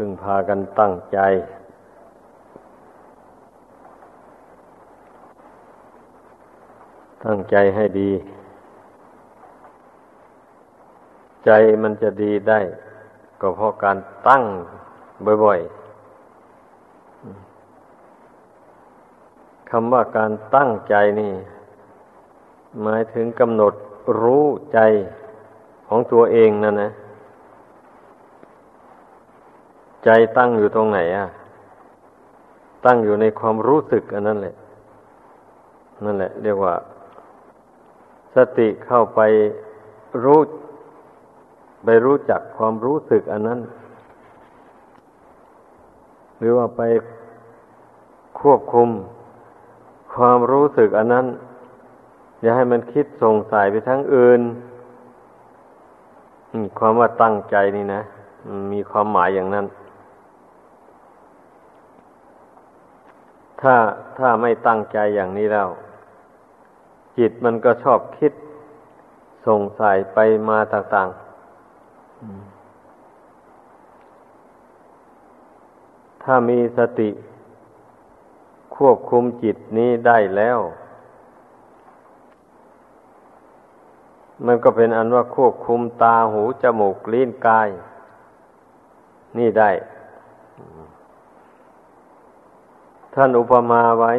[0.00, 1.18] พึ่งพากันตั้งใจ
[7.24, 8.10] ตั้งใจให้ดี
[11.44, 11.50] ใจ
[11.82, 12.60] มันจะดีได้
[13.40, 13.96] ก็เพราะการ
[14.28, 14.42] ตั้ง
[15.44, 17.30] บ่อยๆ
[19.70, 21.32] คำว่าการตั้งใจนี่
[22.82, 23.74] หมายถึงกำหนด
[24.20, 24.78] รู้ใจ
[25.88, 26.90] ของตัวเองนั่นนะ
[30.04, 31.26] ใจตั้งอยู่ตรงไหนอะ
[32.86, 34.54] ตั้งอยู่ในความรู้สึกอันนั้นแหละ
[36.04, 36.74] นั่นแหละ เรียกว่า
[38.34, 39.20] สติเข้าไป
[40.24, 40.40] รู้
[41.84, 43.60] ไปรู้จักความรู้สึกอันนั้น
[46.38, 46.82] หรือว่าไป
[48.40, 48.88] ควบคุม
[50.14, 51.26] ความรู้สึกอันนั้น
[52.42, 54.40] อย่าให้มันคิดส่งสายไปทั้งอื่น
[56.78, 58.00] ความว่าตั้งใจนี่นะ
[58.72, 59.66] มีความหมายอย่างนั้น
[63.60, 63.74] ถ้า
[64.18, 65.68] ถ้าไม่ตั้งใจอย่างนี้แล้ว
[67.18, 68.32] จิตมันก็ชอบคิด
[69.46, 71.22] ส่งสายไปมาต่างๆ
[76.22, 77.10] ถ้ามีสติ
[78.76, 80.58] ควบคุมจิตนี้ได้แล้ว
[84.46, 87.68] มันก็เป็นอันว่าควบคุมตาหูจมูกลิ้นกาย
[89.38, 89.70] นี่ได้
[93.14, 94.12] ท่านอุปมาไว้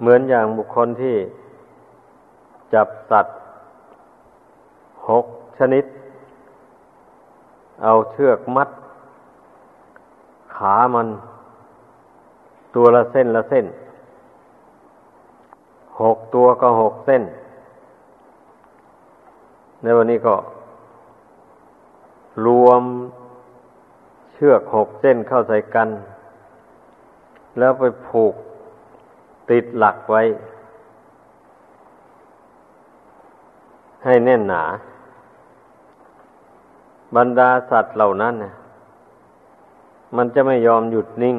[0.00, 1.16] เหมือนอย่างบุคคลที่
[2.74, 3.36] จับสัตว์
[5.08, 5.26] หก
[5.58, 5.84] ชนิด
[7.82, 8.68] เอาเชือกมัด
[10.56, 11.08] ขามัน
[12.74, 13.66] ตัวละเส้นละเส้น
[16.00, 17.22] หกตัวก็หกเส้น
[19.82, 20.34] ในวันนี้ก็
[22.46, 22.82] รวม
[24.32, 25.88] เชือกหกเส้นเข้าใส่กัน
[27.58, 28.34] แล้วไปผูก
[29.50, 30.22] ติดหลักไว้
[34.04, 34.62] ให้แน่นหนา
[37.16, 38.54] บรรดาสัตว์เหล่านั้นเนี่ย
[40.16, 41.36] มันจะไม่ยอมหยุดนิ่ง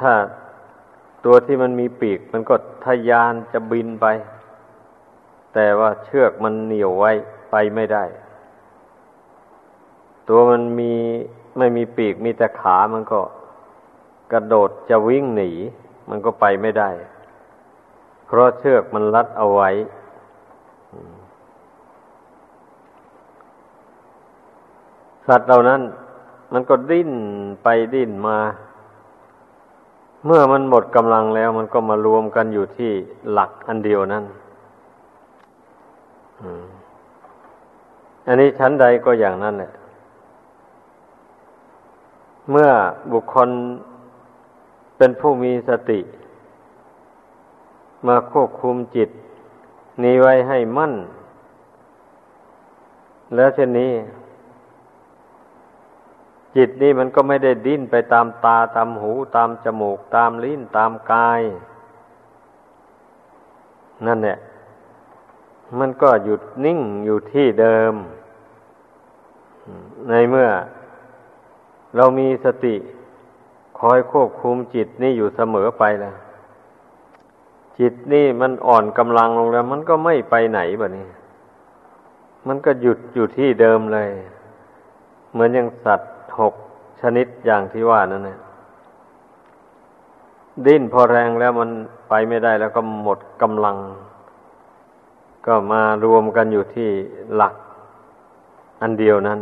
[0.00, 0.12] ถ้า
[1.24, 4.06] ตัวที่มันมีปีก มันก็ทยานจะบินไป
[5.54, 7.12] แต่ว่าเชือกมันเหนียวไว้
[7.50, 8.04] ไปไม่ได้
[10.28, 10.92] ตัวมันมี
[11.58, 13.20] ไม่มีปีกมีแต่ขามันก็
[14.32, 15.50] กระโดดจะวิ่งหนี
[16.08, 16.90] มันก็ไปไม่ได้
[18.26, 19.70] เพราะเชือกมันรัดเอาไว้
[25.26, 25.80] สัตว์เหล่านั้น
[26.52, 27.10] มันก็ดิ้น
[27.62, 28.38] ไปดิ้นมา
[30.26, 32.92] เมื่อมันหมดกำลังแล้ว มันก็มารวมกันอยู่ที่
[33.32, 34.24] หลักอันเดียวนั้น
[38.26, 39.72] อันนี้ชั้นใดก็อย่างนั้นแหละ
[42.50, 42.68] เมื่อ
[43.12, 43.48] บุคคล
[44.96, 46.00] เป็นผู้มีสติ
[48.06, 49.10] มาควบคุมจิต
[50.02, 50.94] นี้ไว้ให้มั่น
[53.34, 53.92] แล้วเช่นนี้
[56.56, 61.42] จิตนี้มันก็ไม่ได้ดิ้นไปตามตาตามหูตามจมูก ตามลิ้นตามกาย
[64.06, 64.36] นั่นแหละ
[65.78, 67.94] มันก็หยุดนิ่งอยู่ที่เดิม
[70.08, 70.48] ในเมื่อ
[71.96, 72.74] เรามีสติ
[73.78, 76.14] คอยควบคุมจิตนี่อยู่เสมอไปแล้ว
[77.78, 81.06] จิตนี่มันอ่อนกำลังลงแล้ว มันก็ไม่ไปไหนแบบนี้
[82.46, 84.10] มันก็หยุดอยู่ที่เดิมเลย
[85.32, 86.54] เหมือนอย่างสัตว์หก
[87.00, 88.38] ชนิดอย่างที่ว่านั่นแหละ
[90.66, 91.70] ดิ้นพอแรงแล้วมัน
[92.08, 93.76] ไปไม่ได้แล้วก็หมดกำลัง
[95.46, 96.88] ก็มารวมกันอยู่ที่
[97.34, 97.54] หลัก
[98.82, 99.40] อันเดียวนั้น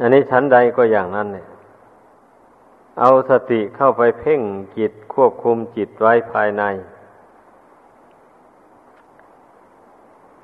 [0.00, 1.46] อันนี้ชั้นใดก็อย่างนั้นเนี่ย
[3.00, 4.40] เอาสติเข้าไปเพ่ง
[4.78, 6.62] จิตควบคุมจิตไว้ภายใน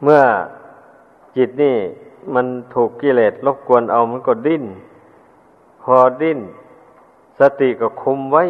[0.03, 0.23] เมื่อ
[1.37, 1.77] จิตนี่
[2.35, 4.65] มันถูกกิเลสรบกวนเอามันก็ดิ้น
[5.83, 6.41] พอดิ้น
[7.41, 8.45] สติก็คุมไว้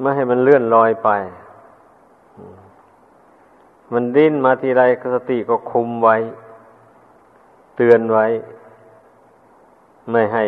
[0.00, 1.08] ไม่ให้มันเลื่อนลอยไป
[3.92, 4.82] มันดิ้นมาทีไร
[5.14, 6.16] สติก็คุมไว้
[7.76, 8.26] เตือนไว้
[10.12, 10.44] ไม่ให้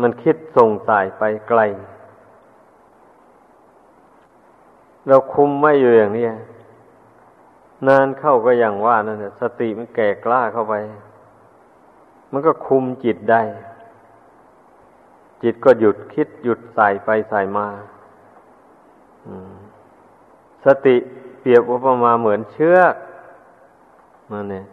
[0.00, 1.60] มันคิดส่งสายไปไกล
[5.08, 6.26] เราคุมไม่อยู่อย่างนี้
[7.88, 10.74] นานเข้าก็อย่างว่านั่นแหละสติมันแก่กล้าเข้าไป
[12.32, 13.42] มันก็คุมจิตได้
[15.42, 17.66] จิตก็หยุดคิดหยุดสายไปสายมา
[20.64, 20.96] สติ
[21.40, 22.94] เปรียบอุปมาเหมือนเชือก
[24.32, 24.64] นั่นเนี่ย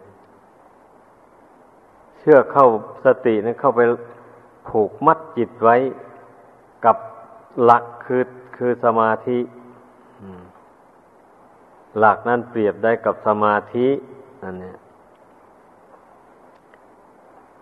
[2.20, 2.66] เชื่อเข้า
[3.04, 3.80] สตินั้นเข้าไป
[4.68, 5.76] ผูกมัดจิตไว้
[6.84, 6.96] กับ
[7.64, 8.22] หลักคือ
[8.56, 9.38] คือสมาธิ
[11.98, 13.88] หลักนั้นเปรียบได้กับสมาธิ
[14.42, 14.78] นั่นเนี่ย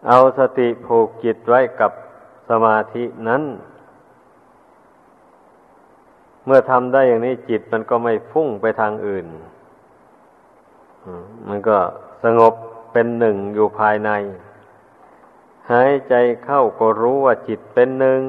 [0.09, 1.93] เอาสติผูกจิตไว้กับ
[2.51, 3.43] สมาธินั้น
[6.47, 9.27] เมื่อทำได้อย่างนี้จิตมันก็ไม่ฟุ้งไปทางอื่น
[11.49, 11.77] มันก็
[12.25, 12.55] สงบ
[12.93, 14.11] เป็นหนึ่งอยู่ภายใน
[15.73, 18.23] หายใจเข้าก็รู้ว่าจิตเป็นหนึ่ง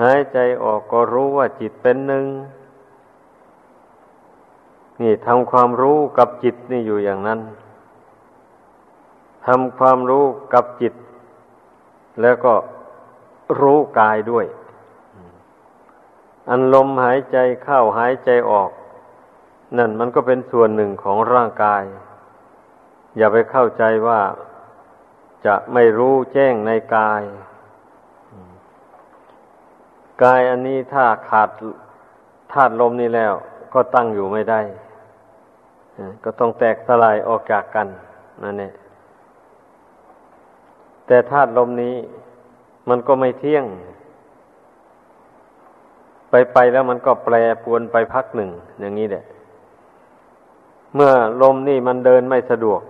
[0.00, 2.26] หายใจออกก็รู้ว่าจิตเป็นหนึ่ง
[5.02, 7.40] นี่ทำความรู้กับจิตนี่อยู่อย่างนั้น
[9.46, 10.24] ทำความรู้
[10.54, 10.94] กับจิต
[12.22, 12.54] แล้วก็
[13.60, 14.46] รู้กายด้วย
[16.50, 18.70] อันลมหายใจเข้าหายใจออก
[19.78, 21.82] นั่นมันก็เป็นส่วนหนึ่งของร่างกาย
[23.16, 24.20] อย่าไปเข้าใจว่า
[25.46, 27.22] จะไม่รู้แจ้งในกาย
[30.22, 31.48] กายอันนี้ถ้าขาด
[32.52, 33.32] ธาตุลมนี่แล้ว
[33.74, 34.60] ก็ตั้งอยู่ไม่ได้
[36.24, 37.86] ก็ต้องแตกสลายออกจากกัน
[38.42, 38.72] นั่นเอง
[41.06, 41.94] แต่ธาตุลมนี้
[42.88, 43.64] มันก็ไม่เที่ยง
[46.30, 48.50] ไปไปแล้วมันก็แปรปวนไปพักหนึ่ง
[48.80, 49.24] อย่างนี้แหละ
[50.94, 51.12] เมื่อ
[51.42, 52.80] ลมนี่มันเดินไม่สะดวก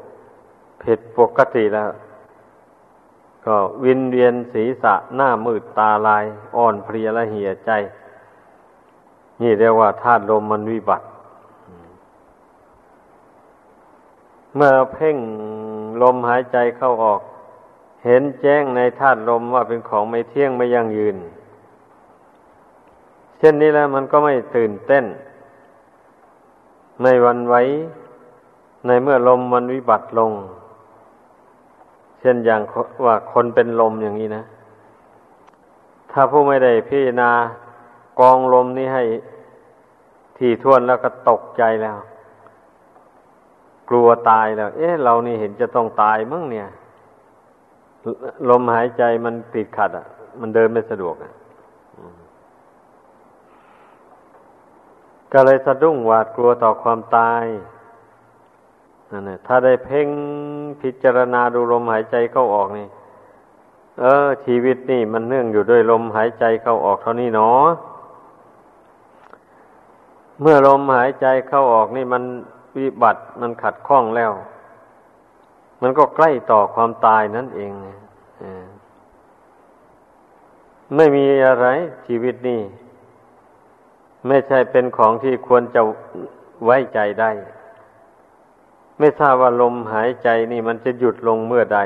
[0.82, 1.90] ผิดปกติแล้ว
[3.46, 6.24] ก็วินเวียนศีรษะหน้ามืดตาลาย
[6.56, 7.70] อ่อนเพลียและเหี่ยใจ
[9.42, 11.06] นี่เรียกว่าธาตุลมมันวิบัติ
[14.54, 15.16] เมื่อเพ่ง
[16.02, 17.20] ลมหายใจเข้าออก
[18.04, 21.16] เห็นแจ้งในธาตุลมว่าเป็นของไม่เที่ยงไม่ยั่งยืน
[23.38, 25.04] เช่นนี้แล้วมันก็ไม่ตื่นเต้น
[27.00, 27.54] ไม่วันไหว
[28.86, 30.32] ในเมื่อลมมันวิบัติลง
[32.24, 32.60] ช่นอย่าง
[33.06, 34.44] ว่าคนเป็นลมอย่างนี้นะ
[36.12, 37.30] ถ้าผู้ไม่ได้พิจารณา
[38.20, 39.04] กองลมนี้ให้
[40.38, 41.96] ที่ทวนแล้วก็ตกใจแล้ว
[43.88, 46.68] กลัวตายแล้ว เอ๊ะ เรานี่เห็นจะต้องตายมั้งเนี่ย
[48.50, 50.06] ลมหายใจมันติดขัด อะ
[50.40, 51.32] มันเดินไม่สะดวกอะ
[55.32, 57.44] ก็เลยสะดุ้งหวาดกลัวต่อความตาย
[59.14, 60.08] นั่นแหละถ้าได้เพ่ง
[60.82, 62.88] พิจารณาดูลมหายใจเข้าออกนี่
[64.00, 67.66] เออ ชีวิตนี่มันเนื่องอยู่ด้วยลมหายใจเข้าออกเท่านี้เนาะ
[70.40, 72.22] เมื่อลมหายใจเข้าออกนี่มัน
[72.78, 74.32] วิบัติมันขัดข้องแล้ว
[75.82, 77.72] มันก็ใกล้ต่อความตายนั่นเอง
[80.96, 81.66] ไม่มีอะไร
[82.06, 82.60] ชีวิตนี้
[84.26, 85.82] ไม่ใช่เป็นของที่ควรจะ
[86.64, 87.30] ไว้ใจได้
[88.98, 91.80] ไม่ทราบว่าลมหายใจนี่มันจะหยุดลงเมื่อใด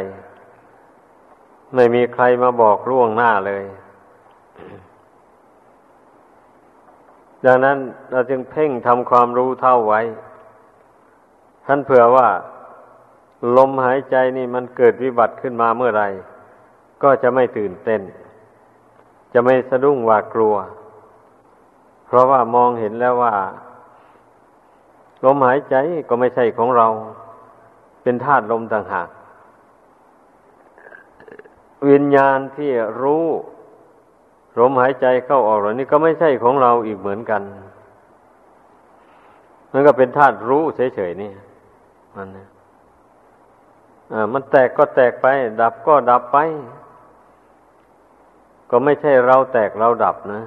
[1.75, 3.65] ไม่มีใครมาบอกล่วงหน้าเลย
[7.47, 7.79] ดังนั้น
[8.11, 10.01] เราจึงเพ่งทำความรู้เท่าไว้
[11.67, 12.29] ท่านเผื่อว่า
[13.57, 16.05] ลมหายใจนี่มันเกิดวิบัติขึ้นมาเมื่อไร
[17.03, 18.01] ก็จะไม่ตื่นเต้น
[19.33, 20.55] จะไม่สะดุ้งหวาดกลัว
[22.07, 23.35] เพราะว่ามองเห็นแล้วว่า
[25.25, 25.77] ลมหายใจ
[26.09, 26.87] ก็ไม่ใช่ของเรา
[28.03, 29.09] เป็นธาตุลมต่างหาก
[31.89, 32.71] วิญญาณที่
[33.03, 33.27] รู้
[34.59, 37.43] ลมหายใจเข้าออกเหล่านี้ก็ไม่ใช่ของเราอีกเหมือนกัน
[39.73, 41.33] มันก็เป็นธาตุรู้เฉยๆนี่
[42.17, 42.47] มันนะ
[44.33, 45.27] มันแตกก็แตกไป
[45.61, 46.39] ดับก็ดับไป
[48.71, 50.43] ก็ไม่ใช่เราแตกเราดับนะ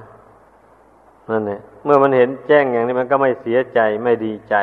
[1.30, 4.56] นั่นแหละเมื่อมันเห็นแจ้งอย่างนี้มันก็ไม่เสียใจไม่ดีใจ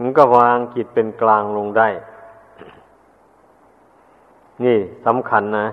[0.00, 1.88] มันก็วางจิตเป็นกลางลงได้
[4.64, 5.66] นี่สำคัญนะ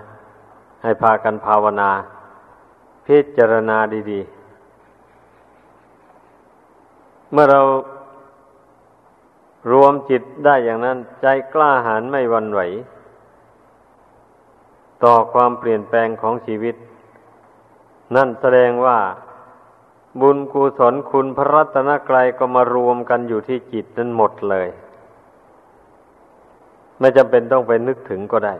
[0.84, 1.92] ให้พากันภาวนา
[3.06, 3.78] พิจารณา
[4.12, 4.30] ดีๆ
[7.32, 7.62] เมื่อเรา
[9.72, 12.62] รวมจิตได้อย่างนั้น ใจกล้าหาญไม่วันไหว
[15.04, 16.76] ต่อความเปลี่ยนแปลงของชีวิต
[18.16, 19.00] นั่นแสดงว่า
[20.22, 24.68] บุญกุศลคุณพระรัตนกรัยก็มารวมกันอยู่ที่จิตนั้นหมดเลย
[27.00, 28.56] ไม่จำเป็นต้องไปนึกถึงก็ได้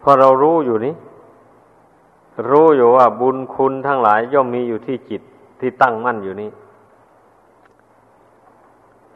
[0.00, 0.94] เพราะเรารู้อยู่นี้
[2.50, 5.22] รู้อยู่ว่าบุญคุณทั้งหลายย่อมมีอยู่ที่จิต
[5.60, 6.50] ที่ตั้งมั่นอยู่นี้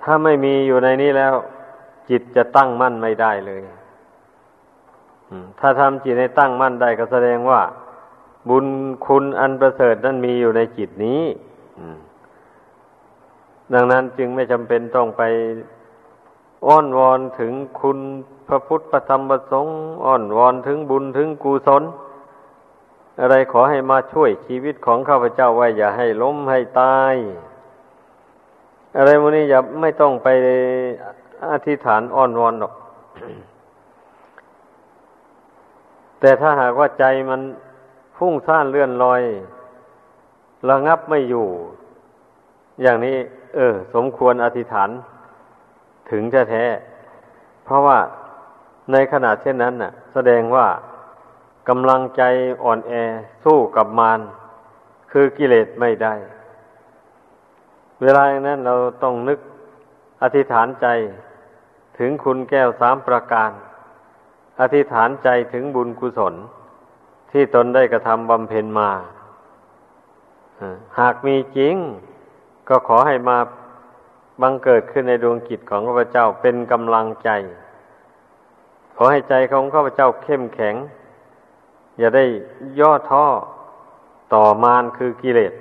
[0.03, 1.35] ถ้าไม่มีอยู่ในนี้แล้ว
[2.11, 3.61] จิตจะตั้งมั่นไม่ได้เลย
[5.61, 7.61] ถ้าทำจิตให้ตั้งมั่นได้ก็แสดงว่า
[8.51, 8.67] บุญ
[9.07, 11.23] คุณอันประเสริฐนั้นมีอยู่ในจิตนี้
[13.75, 15.23] ดังนั้นจึงไม่จำเป็นต้องไป
[16.67, 17.99] อ้อนวอนถึงคุณ
[18.49, 21.83] พระพุทธพระธรรมพระสงฆ์อ้อนวอนถึงบุญถึงกุศล
[23.21, 27.15] อะไรขอให้มาช่วยชีวิตของข้าพเจ้าไว้อย่าให้ล้มให้ตาย
[28.97, 30.29] อะไรพวกนี้อย่าไม่ต้องไป
[31.53, 32.75] อธิษฐานอ้อนวอนหรอก
[36.21, 37.41] แต่ถ้าหากว่าใจมัน
[38.21, 39.23] พุ่งซ่านเลื่อนลอย
[40.71, 41.47] ระงับไม่อยู่
[42.83, 43.17] อย่างนี้
[43.55, 44.91] เออ สมควรอธิษฐาน
[46.11, 47.99] ถึงแท้ๆเพราะว่า
[48.93, 50.67] ในขณะเช่นนั้นน่ะ แสดงว่า
[51.69, 52.23] กำลังใจ
[52.65, 52.93] อ่อนแอ
[53.45, 54.21] สู้กับมาร
[55.13, 56.15] คือกิเลสไม่ได้
[58.03, 59.39] เวลาอย่างนั้นเราต้องนึก
[60.23, 60.87] อธิษฐานใจ
[61.99, 63.51] ถึงคุณแก้วสามประการ
[64.61, 66.35] อธิษฐานใจถึงบุญกุศล
[67.33, 68.91] ที่ตนได้กระทำบำเพ็ญมา
[70.99, 71.75] หากมีจริง
[72.69, 73.39] ก็ขอให้มา
[74.43, 77.31] บังเกิดขึ้นในดวงกิจของข้าพเจ้าเป็นกำลังใจ
[78.95, 80.75] ขอให้ใจของข้าพเจ้าเข้มแข็ง
[81.99, 82.25] อย่าได้
[82.81, 83.25] ย่อท้อ
[84.35, 85.53] ต่อมารคือกิเลส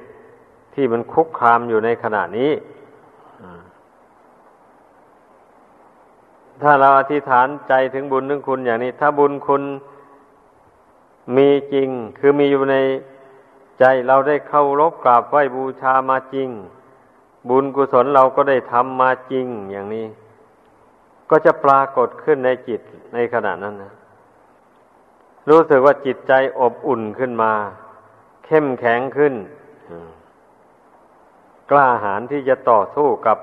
[0.73, 2.51] ที่มันคุกคามอยู่ในขณะนี้
[6.61, 9.63] ถ้าเราอธิษฐานใจถึงบุญถึงคุณอย่างนี้ ถ้าบุญคุณ
[11.35, 12.75] มีจริง คือมีอยู่ใน
[13.79, 16.49] ใจเราได้เข้ารบกราบไหว้บูชามาจริง
[17.49, 20.05] บุญกุศลเราก็ได้ทำมาจริงอย่างนี้
[21.29, 22.81] ก็จะปรากฏขึ้นในจิต
[23.13, 23.93] ในขณะนั้นนะ
[25.49, 27.53] รู้สึกว่าจิตใจอบอุ่นขึ้นมา
[28.45, 29.33] เข้มแข็งขึ้น
[31.71, 33.37] กล้าหาญที่จะต่อสู้กับ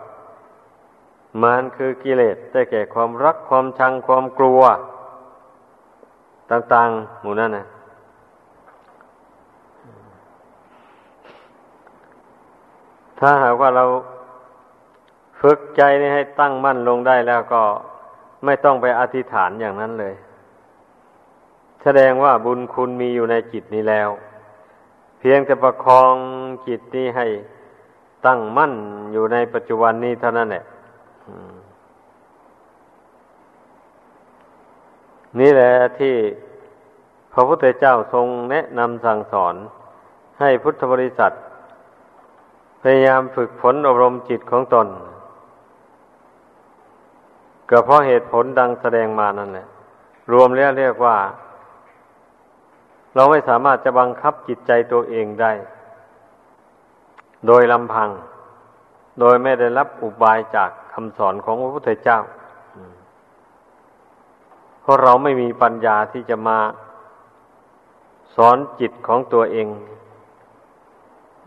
[1.43, 4.61] มารคือกิเลสได้แก่ความรักความชังความกลัว
[6.50, 7.66] ต่างๆหมู่นั้นนะ
[13.19, 13.85] ถ้าหากว่าเรา
[15.41, 17.63] ฝึกใจนี่ให้ตั้งมั่นลงได้แล้วก็
[18.45, 20.15] ไม่ต้องไปอธิษฐานอย่างนั้นเลย
[21.83, 24.09] แสดงว่าบุญคุณมีอยู่ในจิตนี้แล้ว
[25.19, 26.15] เพียงแต่ประคอง
[26.67, 27.27] จิตนี้ให้
[28.27, 28.73] ตั้งมั่น
[29.13, 30.65] อยู่ในปัจจุบันนี้เท่านั้นแหละ
[35.41, 36.15] นี่แหละที่
[37.33, 39.55] พระพุทธเจ้าทรงแนะนำสั่งสอน
[40.41, 41.33] ให้พุทธบริษัท
[42.95, 44.87] ยายามฝึกฝนอบรมจิตของตน
[47.71, 49.66] ก็เพราะเหตุผลดังแสดงมานั่นแหละ
[50.33, 51.16] รวมแล้วเรียกว่า
[53.14, 55.52] เราไม่สามารถจะบังคับจิตใจตัวเองได้
[57.47, 58.11] โดยลำพัง
[59.21, 62.19] โดยไม่ได้รับอุบายจากคำสอนของพระพุทธเจ้า
[64.81, 66.59] เพราะเราไม่มีปัญญาที่จะมา
[68.37, 69.66] สอนจิตของตัวเอง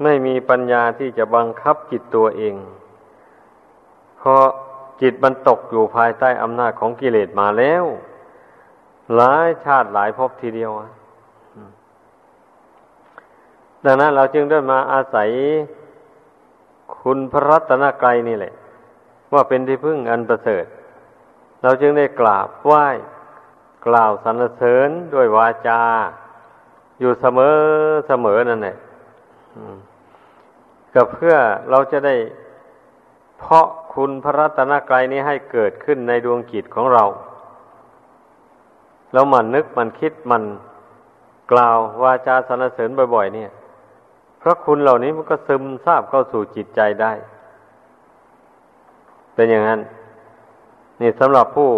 [0.03, 2.56] ไม่มีปัญญาที่จะบังคับจิตตัวเอง
[4.18, 4.46] เพราะ
[5.01, 7.84] จิตมันตกอยู่ภายใต้อำนาจของกิเลสมาแล้ว
[9.15, 10.72] หลายชาติหลายภพทีเดียว
[13.86, 15.29] ดังนั้นเราจึงได้มาอาศัย
[17.01, 18.53] คุณพระรัตนกรัยนี่แหละ
[19.34, 20.65] ว่าเป็นที่พึ่งอันประเสริฐ
[21.63, 22.86] เราจึงได้กราบไหว้
[23.88, 25.82] กล่าวสรรเสริญด้วยวาจา
[27.00, 27.58] อยู่เสมอ
[28.08, 28.77] เสมอนั่นแหละ
[30.93, 31.36] ก็เพื่อ
[31.69, 32.15] เราจะได้
[33.39, 37.03] เพาะคุณพระรัตนกรัยนี้ให้เกิดขึ้นในดวงจิตของเรา
[39.13, 40.43] แล้วมันนึกมันคิดมัน
[41.51, 43.50] กล่าววาจาสรรเสริญบ่อย ๆ เนี่ย
[44.41, 47.12] พระคุณเหล่านี้มันก็ซึมซาบเข้าสู่จิตใจได้
[49.34, 49.79] เป็นอย่างนั้น
[51.01, 51.69] นี่สำหรับผู้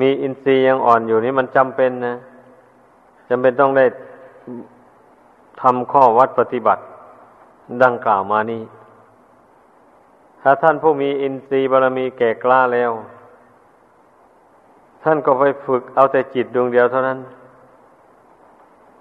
[0.00, 2.14] มีอินทรีย์ยังอ่อนอยู่นี่มันจำเป็นนะ
[3.28, 3.84] จำเป็นต้องได้
[5.60, 6.82] ทำข้อวัดปฏิบัติ
[7.82, 8.62] ดังกล่าวมานี้
[10.42, 12.90] ถ้าท่านผู้มีอินทรีย์บารมีแก่กล้าแล้ว
[15.02, 17.18] ท่านก็ไปฝึกเอาแต่จิตดวงเดียวเท่านั้น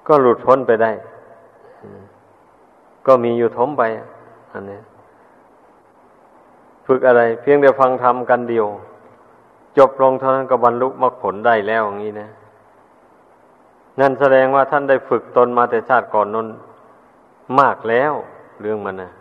[0.07, 0.91] ก็หลุดพ้นไปได้
[3.07, 3.83] ก็มีอยู่ทมไป
[4.53, 4.79] อันนี้
[6.87, 8.65] ฝึกอะไร เพียงแต่ฟังธรรมกันเดียว
[9.77, 12.29] จบลงเท่านั้นก็บรรลุมรรคผลได้แล้วอย่างนี้นะ
[13.99, 16.47] นั่นแสดงว่าท่านได้ฝึกตนมาแต่ชาติก่อนนน
[17.59, 18.13] มากแล้ว
[18.61, 19.11] เรื่องมันนะ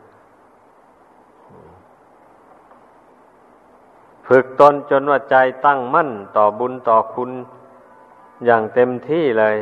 [4.27, 5.37] ฝึกตนจนว่าใจ
[5.67, 7.31] ตั้งมั่นต่อบุญต่อคุณ
[8.45, 9.57] อย่างเต็มที่เลย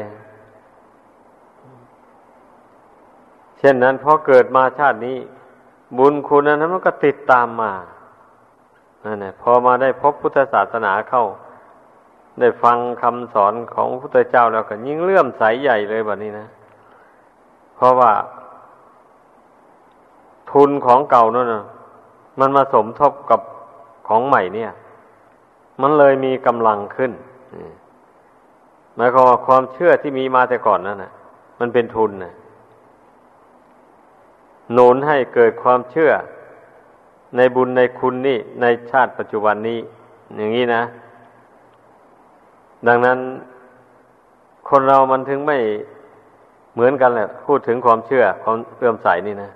[3.59, 5.19] เช่นนั้นพอเกิดมาชาตินี้
[5.99, 7.73] บุญคุณนั้นมันก็ติดตามมา
[9.05, 11.25] นั่นแหละพอมาได้พบพุทธศาสนาเข้า
[12.41, 16.47] ได้ฟังคำสอนของพระพุทธเจ้าแล้วก็ยิ่งเลื่อมใสใหญ่เลยแบบนี้นะ
[17.76, 18.12] เพราะว่า
[20.53, 21.65] ทุนของเก่านั่นนะ
[22.41, 23.41] มันมาสมทบกับ
[24.09, 24.71] ของใหม่เนี่ย
[25.83, 27.13] มันเลยมีกำลังขึ้น
[28.97, 31.13] หมายความว่าความเชื่อที่มีมาแต่ก่อนนั่นนะ
[31.61, 32.33] มันเป็นทุนนะ
[34.73, 36.11] หนุนให้เกิดความเชื่อ
[37.37, 39.79] ในบุญในคุณนี่ ในชาติปัจจุบันนี้
[40.37, 40.83] อย่างนี้นะ
[42.89, 43.19] ดังนั้น
[44.69, 45.59] คนเรามันถึงไม่
[46.75, 49.51] เหมือนกันแหละ พูดถึงความเชื่อความเลื่อมใสนี่นะ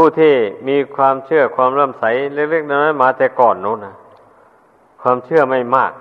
[0.00, 0.34] ผู้ที่
[0.68, 3.94] มีความเชื่อความเลื่มใสเล็กๆน้อยๆมาแต่ก่อนนู้นนะ
[5.02, 5.92] ความเชื่อไม่มาก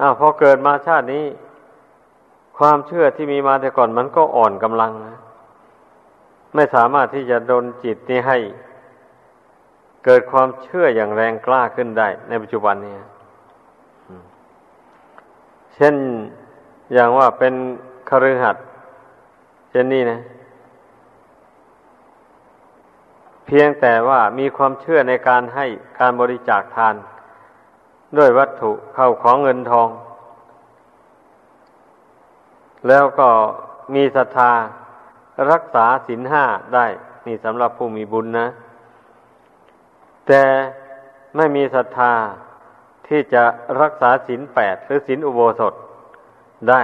[0.00, 1.24] อ้าวพอเกิดมาชาตินี้
[2.58, 5.16] ความเชื่อที่มีมาแต่ก่อนมันก็อ่อนกำลังนะ
[6.54, 8.38] ไม่สามารถที่จะดนจิตนี้ให้
[10.04, 12.94] เกิดความเชื่ออย่างแรงกล้าขึ้นได้ ในปัจจุบันนี้
[15.74, 15.94] เช่น
[16.92, 17.54] อย่างว่าเป็น
[18.08, 18.64] คฤหัสถ์
[19.72, 20.20] เช่นนี้นะ
[23.46, 25.66] เพียงแต่ว่ามีความเชื่อในการให้
[25.98, 26.94] การบริจาคทาน
[28.16, 29.88] ด้วยวัตถุเข้าของเงินทอง
[32.88, 33.28] แล้วก็
[33.94, 34.52] มีศรัทธา
[35.50, 36.86] รักษาศีลห้าได้
[37.26, 38.46] นี่สำหรับผู้มีบุญนะ
[40.26, 40.42] แต่
[41.36, 42.12] ไม่มีศรัทธา
[43.08, 43.44] ที่จะ
[43.80, 45.74] รักษาศีลแปดหรือศีลอุโบสถ
[46.70, 46.82] ได้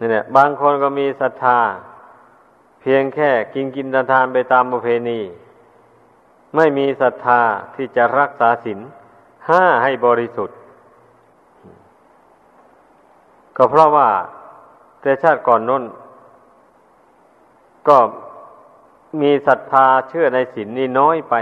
[0.00, 1.58] นี่แหละบางคนก็มีศรัทธา
[2.80, 5.20] เพียงแค่กินกินทานทานไปตามประเพณี
[6.56, 7.40] ไม่มีศรัทธา
[7.74, 8.78] ที่จะรักษาศีล
[9.48, 10.56] ห้าให้บริสุทธิ์
[13.56, 14.08] ก็เพราะว่า
[15.00, 15.84] แต่ชาติก่อนน้น
[17.88, 17.98] ก็
[19.20, 21.34] มีศรัทธาเชื่อในศีลนนี่น้อยไป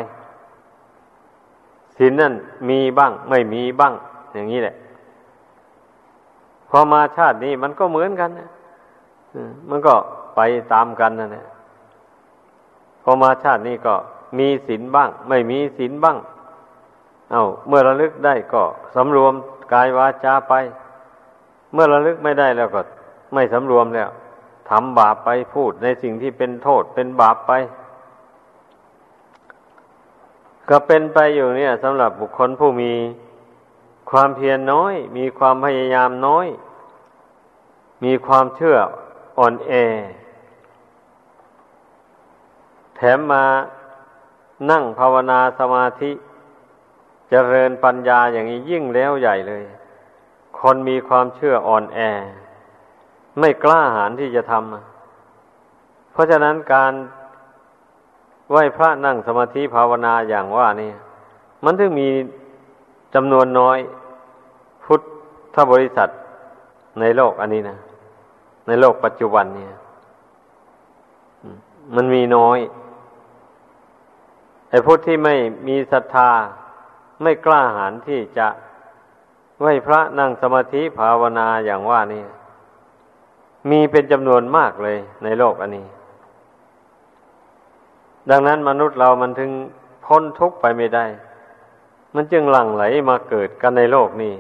[1.99, 2.35] ศีลนนั่น
[2.68, 3.95] มีบ้าง ไม่มีบ้าง
[4.35, 4.75] อย่างนี้แหละ
[6.70, 8.48] พอมาชาตินี้มันก็เหมือนกันนะ
[9.70, 9.94] มันก็
[10.38, 11.46] ไปตามกันนั่นแหละ
[13.03, 13.94] พอมาชาตินี้ก็
[14.38, 16.16] มีศีลบ้าง ไม่มีศีลบ้าง
[17.31, 18.62] เอาเมื่อระลึกได้ก็
[18.94, 19.35] สำรวม
[19.72, 20.55] กายวาจาไป
[21.72, 22.81] เมื่อระลึกไม่ได้แล้วก็
[23.35, 24.11] ไม่สำรวมแล้ว
[24.70, 27.53] ทำบาปไปพูดในสิ่งที่เป็นโทษเป็นบาปไป
[30.68, 32.92] ก็เป็นไปอยู่เนี่ยสำหรับบุคคลผู้มี
[34.11, 36.46] ความเพียรน้อย มีความพยายามน้อย
[38.05, 38.77] มีความเชื่อ
[39.38, 39.72] อ่อนแอ
[42.98, 43.44] แถมมา
[44.70, 46.16] นั่งภาวนาสมาธิจ
[47.30, 49.64] เจริญปัญญาอย่างนี้ยิ่งแล้วใหญ่เลย
[50.58, 51.98] คนมีความเชื่ออ่อนแอ
[53.38, 56.92] ไม่กล้าหาญที่จะทำเพราะฉะนั้นการ
[58.50, 60.92] ไหว้พระนั่งสมาธิภาวนาอย่างว่านี่
[61.64, 62.08] มันถึงมี
[63.14, 63.78] จำนวนน้อย
[64.84, 65.00] พุท
[65.54, 66.08] ธบริษัท
[67.00, 67.76] ในโลกอันนี้นะ
[68.66, 69.68] ในโลกปัจจุบันเนี่ย
[71.94, 72.58] มันมีน้อย
[74.70, 75.35] ไอ้พุทธที่ไม่
[75.68, 76.31] มีศรัทธา
[77.22, 78.46] ไม่กล้าหาญที่จะ
[79.61, 82.24] ไหวพระนั่งสมาธิภาวนาอย่างว่านี่
[83.70, 85.87] มีเป็นจำนวนมากเลยในโลกอันนี้
[88.31, 89.50] ดังนั้นมนุษย์เรามันถึง
[90.04, 91.07] พ้นทุกข์ไปไม่ได้
[92.14, 94.35] มันจึงหลั่งไหลมาเกิดกันในโลกนี้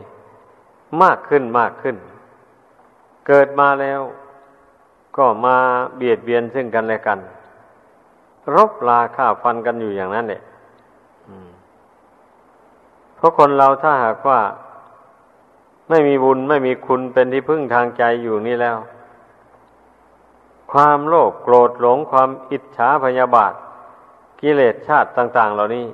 [1.02, 1.96] มากขึ้นมากขึ้น
[3.28, 4.00] เกิดมาแล้ว
[5.16, 5.56] ก็มา
[5.96, 7.18] เบียดเบียนซึ่งกันและกัน
[8.54, 10.42] รบลาฆ่าฟันกันอยู่อย่างนั้นแหละ
[13.16, 14.40] เพราะคนเราถ้าหากว่า
[15.88, 18.76] ไม่มีบุญไม่มีคุณเป็นที่พึ่งทางใจอยู่นี่แล้ว
[20.72, 23.52] ความโลภโกรธหลงความอิจฉาพยาบาท
[24.40, 25.86] กิเลสชาติต่าง ๆ เหล่านี้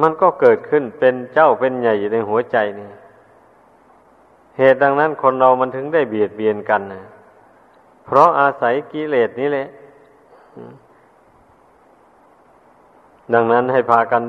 [0.00, 2.88] มันก็เกิดขึ้นเป็นเจ้าเป็นใหญ่อยู่ในหัวใจนี่
[4.58, 7.02] เหตุดังนั้นคนเรามันถึงได้เบียดเบียนกันนะ
[8.04, 9.68] เพราะอาศัยกิเลสนี้แหละ
[13.34, 14.22] ดังนั้นให้พากัน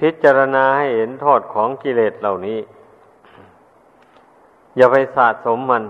[0.00, 2.58] พิจารณาให้เห็นโทษของกิเลสเหล่านี้
[4.76, 5.84] อย่าไปสะสมมัน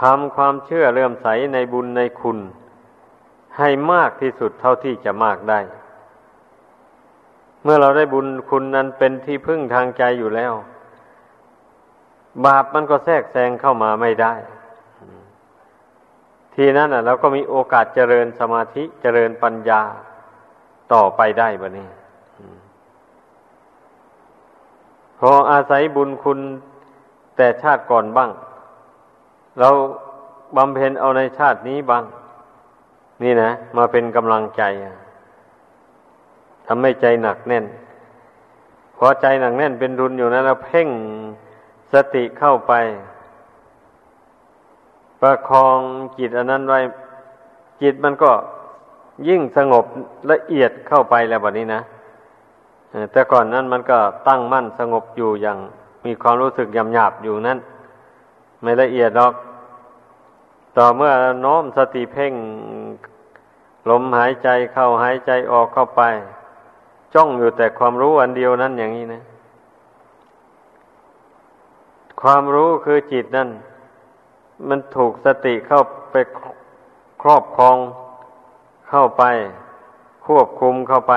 [0.00, 2.38] ทำความเชื่อเลื่อมใสในบุญในคุณ
[3.58, 5.60] ให้มากที่สุดเท่าที่จะมากได้
[7.62, 10.52] เมื่อเราได้บุญคุณนั้นเป็นที่พึ่งทางใจอยู่แล้ว
[12.44, 14.34] บาปมันก็แทรกแซงเข้ามาไม่ได้
[16.54, 19.82] ทีนั้นอะเราก็มีโอกาสเจริญสมาธิเจริญปัญญา
[20.92, 21.88] ต่อไปได้บะนี้
[25.18, 26.38] พออาศัยบุญคุณ
[27.36, 28.30] แต่ชาติก่อนบ้าง
[29.58, 29.68] เรา
[30.56, 32.04] บำเพ็ญเอาในชาตินี้บ้าง
[33.22, 34.62] นี่นะ มาเป็นกำลังใจ
[36.66, 37.64] ทำให้ใจหนักแน่น
[38.96, 40.88] พอใจหนักแน่นเป็นรุนอยู่นั้นเราเพ่ง
[41.92, 42.72] สติเข้าไป
[45.20, 45.78] ประคอง
[46.18, 46.78] จิตอันนั้นไว้
[47.82, 48.30] จิตมันก็
[49.28, 49.84] ยิ่งสงบ
[50.30, 51.80] ละเอียดเข้าไปแล้วแบบนี้นะ
[53.12, 55.58] แต่ก่อนนั้นมันก็ตั้งมั่นสงบอยู่อย่าง
[56.04, 57.58] มีความรู้สึกยำหยาบอยู่นั้น
[58.62, 59.34] ไม่ละเอียดหรอก
[60.76, 61.12] ต่อเมื่อ
[61.44, 62.34] น้อมสติเพ่ง
[63.90, 66.02] ลมหายใจเข้าหายใจออกเข้าไป
[67.14, 69.22] จ้องอยู่แต่ความรู้อันเดียวนั้นอย่างนี้นะ
[72.22, 73.48] ความรู้คือจิตนั่น
[74.68, 76.16] มันถูกสติเข้าไป
[77.22, 77.76] ครอบครอง
[78.88, 79.24] เข้าไป
[80.26, 81.14] ควบคุมเข้าไป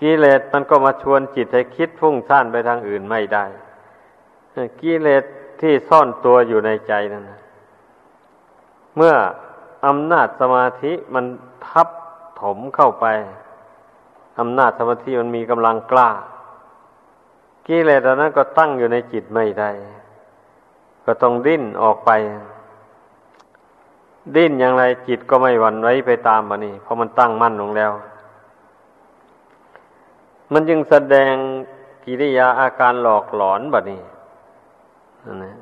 [0.00, 3.44] กิเลสมันก็มาชวนจิตให้คิดฟุ้งซ่านไปทางอื่นไม่ได้
[4.80, 5.24] กิเลส
[5.60, 7.40] ที่ซ่อนตัวอยู่ในใจนั่นนะ
[8.96, 9.14] เมื่อ
[9.86, 11.24] อำนาจสมาธิมัน
[11.66, 11.88] ทับ
[12.40, 13.06] ถมเข้าไป
[14.40, 16.10] อำนาจสมาธิมันมีกำลังกล้า
[17.66, 19.70] กิเลสอันนั้นก็ตั้งอยู่ในจิตไม่ได้
[21.06, 22.10] ก็ต้องดิ้นออกไป
[24.36, 27.92] ดิ้นอย่างไรจิตก็ไม่หวั่นไหวไปตามมันนี่เพราะมันตั้งมั่นลงแล้ว
[30.52, 31.34] มันจึงแสดง
[32.04, 34.00] กิริยาอาการหลอกหลอนแบบนี้
[35.44, 35.56] นะ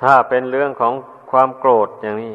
[0.00, 0.92] ถ้าเป็นเรื่องของ
[1.30, 2.34] ความโกรธอย่างนี้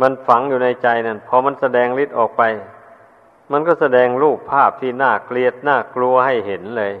[0.00, 2.42] มันฝังอยู่ในใจนั่นพอมันแสดงฤทธิ์ออกไป
[3.52, 6.92] มันก็แสดงรูปภาพที่น่าเกลียดน่ากลัวให้เห็นเลย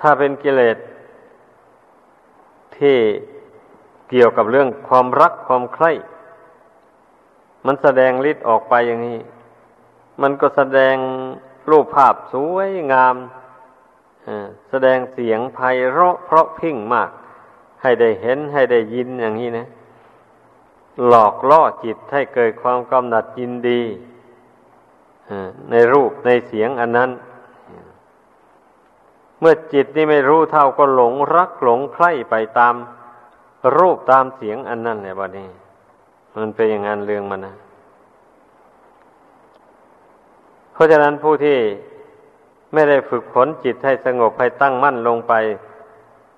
[0.00, 0.76] ถ้าเป็นกิเลส
[2.76, 2.98] ที่
[4.10, 5.92] เกี่ยวกับเรื่องความรักความใคร่
[7.66, 9.18] มันแสดงฤทธิ์ออกไปอย่างนี้
[10.22, 10.96] มันก็แสดง
[11.70, 13.16] รูปภาพสวยงาม
[14.70, 15.58] แสดงเสียงไพ
[15.90, 17.10] เราะเพราะพิ้งมาก
[17.82, 19.66] ให้ได้เห็นให้ได้ยินอย่างนี้นะ
[21.06, 23.82] หลอกล่อจิตให้เกิดความกำหนัดยินดี
[25.70, 27.10] ในรูปในเสียงอันนั้น
[29.40, 32.74] เมื่อจิตนี่ไม่รู้เท่าก็หลงรักหลงใคร่ไปตาม
[33.76, 35.48] รูปตามเสียงอันนั้นแหละบัดนี้
[36.36, 37.56] มันเป็นอย่างนั้นเรื่องมันนะ
[40.80, 41.58] ราะฉะนั้นผู้ที่
[42.72, 45.34] ไม่ได้ฝึกฝนจิตให้สงบให้ตั้งมั่นลงไป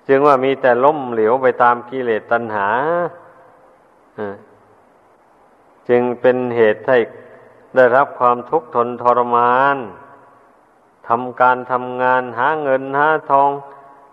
[0.09, 2.69] จึงว่ามีแต่ล้มเหลวไปตามกิเลสตัณหา
[5.89, 6.99] จึงเป็นเหตุให้
[7.77, 9.77] ได้รับความทุกข์ทนทรมาน
[11.09, 13.51] ทำการทำงานหาเงินหาทอง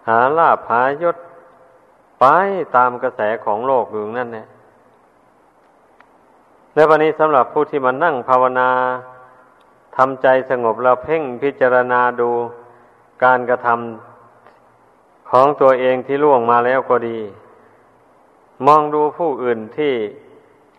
[0.08, 1.18] หาลาภหายศ
[2.20, 2.26] ไป
[2.76, 4.48] ตามกระแสของโลกอยู่นั่นแหละ
[6.74, 8.70] และวันนี้สำหรับผู้ที่มานั่งภาวนา
[9.98, 12.30] ทำใจสงบแล้วเพ่งพิจารณาดู
[13.24, 17.20] การกระทำของตัวเองที่ล่วงมาแล้วก็ดี
[18.66, 19.94] มองดูผู้อื่นที่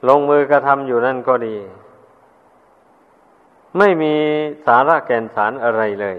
[0.09, 1.57] ลงมือกระทำอยู่นั่นก็ดี
[3.79, 4.15] ไม่มี
[4.67, 6.19] สาระแก่นสารอะไรเลย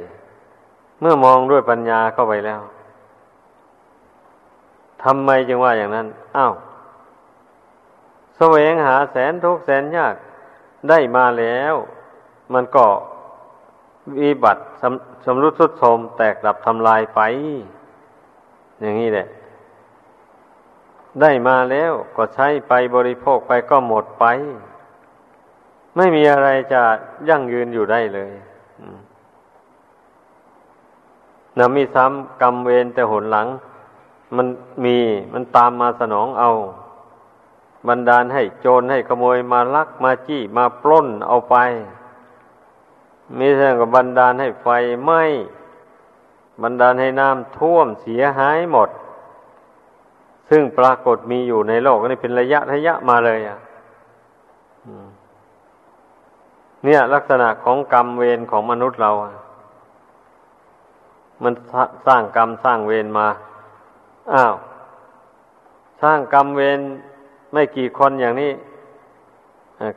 [0.99, 2.61] เมื่อมองด้วยปัญญาเข้าไปแล้ว
[5.03, 6.53] ทำไมจึงว่าอย่างนั้น อ้าว
[8.37, 10.15] แสวงหาแสนทุกแสนยาก
[10.89, 11.75] ได้มาแล้ว
[12.53, 12.85] มันก็
[14.21, 17.21] วิบัติสำสำรุดสุดโทมแตกดับทำลายไป
[18.81, 19.27] อย่างนี้แหละ
[21.21, 24.25] ได้มาแล้วก็ใช้ไปบริโภคไปก็หมดไป
[25.95, 26.82] ไม่มีอะไรจะ
[27.30, 28.32] ยั่งยืนอยู่ได้เลย
[31.58, 33.47] นะมีซ้ำกรรมเวรแต่หนหลัง
[34.36, 34.47] มัน
[34.86, 34.97] มี
[35.34, 36.51] มันตามมาสนองเอา
[37.88, 41.56] บันดาลให้โจรให้ขโมยมาลักมาจี้มาปล้นเอาไป
[43.38, 44.67] มีเรื่องกับบันดาลให้ไฟ
[45.04, 45.21] ไหม้
[46.62, 48.89] บันดาลให้น้ำท่วมเสียหายหมด
[50.49, 53.58] ซึ่งปรากฏมีอยู่ในโลกนี่เป็นระยะระยะมาเลยอะ
[56.85, 59.11] เนี่ย ลักษณะของกรรมเวรของมนุษย์เรา
[61.43, 61.53] มัน
[62.07, 63.27] สร้างกรรมสร้างเวรมา
[64.33, 64.53] อ้าว
[66.01, 66.79] สร้างกรรมเวร
[67.53, 68.51] ไม่กี่คนอย่างนี้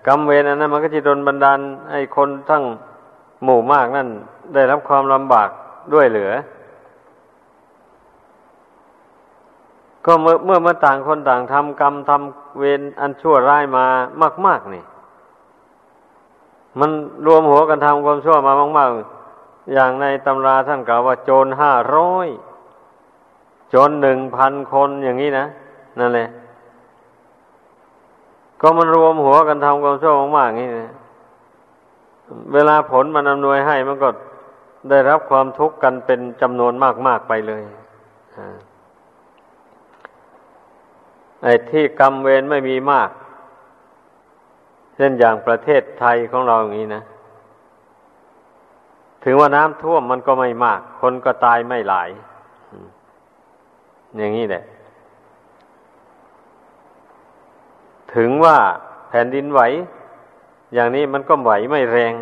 [0.06, 2.62] กรรมเวรอันนั้นมันก็จะโดนบันดาลให้คนทั้ง
[3.44, 4.08] หมู่มากนั่น
[4.54, 5.48] ได้รับความลำบาก
[5.94, 6.32] ด้วยเหลือ
[10.04, 13.86] ก็เมื่อเมื่อมาต่างคนต่างทำกรรมทำเวรอันชั่วร้ายมา
[14.46, 14.84] มาก ๆ นี่
[16.80, 16.90] มัน
[17.26, 18.90] รวมหัวกันทำความชั่วมามาก
[19.30, 22.28] ๆ อย่างในตำราท่านกล่าวว่าโจรห้าร้อย
[23.70, 25.46] โจรหนึ่งพันคนอย่างนี้นะ
[25.98, 26.28] นั่นแหละ
[28.60, 30.92] ก็มันรวมหัวกันทำความชั่วมากๆอย่างนี้นะ
[32.52, 34.08] เวลาผลมันอำนวยให้มันก็
[34.90, 36.72] ได้รับความทุกข์กันเป็นจำนวน
[37.06, 37.62] มาก ๆ ไปเลย
[41.42, 43.10] ไอ้ที่กรรมเวรไม่มีมาก
[44.94, 47.02] เช่นอย่างประเทศไทยของเราอย่างนี้นะ
[49.24, 52.10] ถึงว่าน้ำท่วมมันก็ไม่มาก คนก็ตายไม่หลาย
[54.16, 54.64] อย่างนี้แหละ
[58.14, 58.56] ถึงว่า
[59.08, 59.60] แผ่นดินไหว
[60.74, 62.14] อย่างนี้มันก็ไหวไม่แรง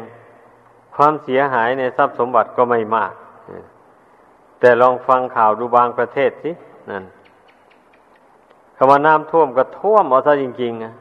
[0.96, 3.12] ความเสียหายในทรัพย์สมบัติก็ไม่มาก
[4.60, 6.50] แต่ลองฟังข่าวดูบางประเทศสิ
[6.90, 7.04] นั่น
[8.76, 10.92] คำว่าน้ำท่วมก็ท่วมเอาซะจริงๆนะ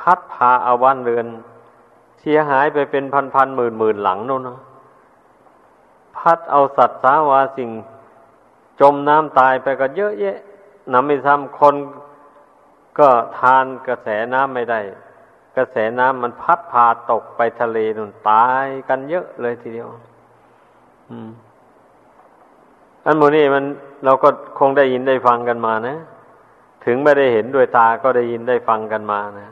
[0.00, 1.26] พัดพาเอาบ้านเรือน
[2.20, 4.58] เสียหายไปเป็นพันพันหมื่นหมื่นหลังโน่นนะ
[6.16, 7.70] พัดเอาสัตว์สาวาสิ่ง
[8.80, 10.38] จมน้ำตายไปก็เยอะแยะ
[10.92, 11.76] นำไม่ซ้ำคน
[12.98, 13.08] ก็
[13.38, 14.80] ทานกระแสน้ำไม่ได้
[15.56, 19.88] กระแสน้ำมันพัดพาตกไปทะเลนุ่นตายกันเยอะเลยทีเดียว
[21.10, 21.30] อืม
[23.04, 23.64] อันโมนี่มัน
[24.04, 25.96] เราก็คงได้ยินได้ฟังกันมานะ
[26.84, 29.48] ถึงไม่ได้เห็นด้วยตาก็ได้ยินได้ฟังกันมานะ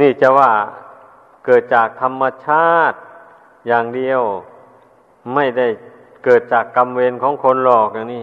[0.00, 0.50] นี่จะว่า
[1.44, 2.98] เกิดจากธรรมชาติ
[3.66, 4.22] อย่างเดียว
[5.34, 5.66] ไม่ได้
[6.24, 8.22] เกิดจากกรรมเวรของคนหลอกอย่างนี้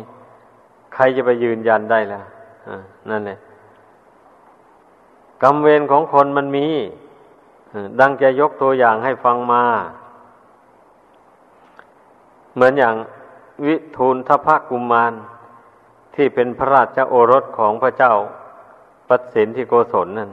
[0.93, 2.21] ใครจะไปยืนยันได้ล่ะ
[3.09, 3.37] นั่นแหละ
[5.43, 6.67] กรรมเวรของคนมันมี
[7.99, 9.63] ดังจะยกตัวอย่างให้ฟังมา
[12.53, 12.95] เหมือนอย่าง
[13.65, 15.13] วิทูลทพกุมมาร
[16.15, 18.13] ที่เป็นพระราชโอรสของพระเจ้า
[19.07, 20.29] ปัสสินที่โกศลนั่น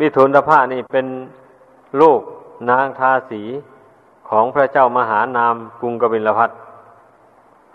[0.00, 1.06] วิทูลทพะนี่เป็น
[2.00, 2.20] ลูก
[2.70, 3.42] นางทาสี
[4.28, 6.50] ของพระเจ้ามหานามกรุงกบิลพัท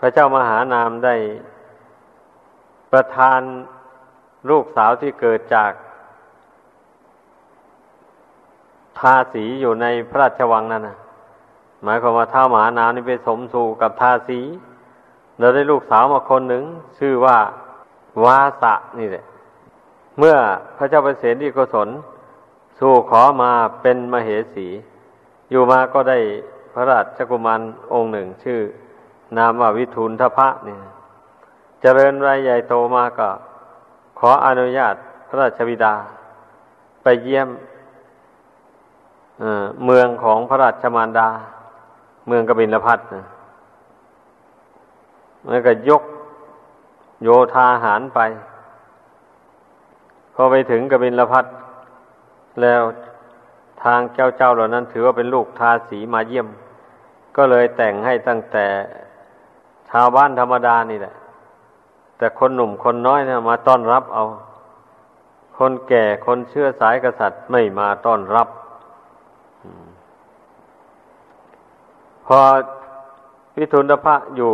[0.00, 1.16] พระเจ้ามหานามได้
[2.92, 3.40] ประทาน
[4.50, 5.72] ลูกสาวที่เกิดจาก
[8.98, 10.96] ทาสีอยู่ในพระราชวังนั่นนะ
[11.82, 14.40] หมายความว่าท้ามหานามนี่ไปสมสู่กับทาสี
[15.38, 16.64] เราได้ลูกสาวมาคนหนึ่ง
[16.98, 17.38] ชื่อว่า
[18.24, 19.24] วาสะนี่แหละ
[20.18, 20.36] เมื่อ
[20.76, 21.88] พระเจ้าเปรตที่กศล
[22.78, 24.68] สู่ขอมาเป็นมเหสี
[25.50, 26.18] อยู่มาก็ได้
[26.74, 27.60] พระราชกุมาร
[27.92, 28.60] องค์หนึ่งชื่อ
[29.36, 30.80] นามว่าวิทูลทพะเนี่ย
[31.80, 33.28] เจริญวัยใหญ่โตมาก็
[34.18, 34.94] ขออนุญาต
[35.28, 35.94] พระราชบิดา
[37.02, 37.48] ไปเยี่ยม
[39.84, 41.28] เมืองของพระราชมารดา
[42.28, 43.24] เมืองกบินลพัทนะ
[45.48, 46.02] แล้วก็ยก
[47.22, 48.20] โยธาหารไป
[50.34, 51.44] พอไปถึงกบินลพัท
[52.62, 52.82] แล้ว
[53.84, 56.48] ทางเจ้าเจ้าเหล่านั้น ถือว่าเป็นลูกทาสีมาเยี่ยม
[57.36, 58.66] ก็เลยแต่งให้ตั้งแต่
[59.90, 61.14] ชาวบ้านธรรมดานี่แหละ
[62.18, 64.24] แต่คนหนุ่มคนน้อยนะมาต้อนรับเอา
[65.58, 68.48] คนแก่คนเชื่อสายกษัตริย์ไม่มาต้อนรับ
[72.26, 72.38] พอ
[73.54, 74.52] พิทุนพระอยู่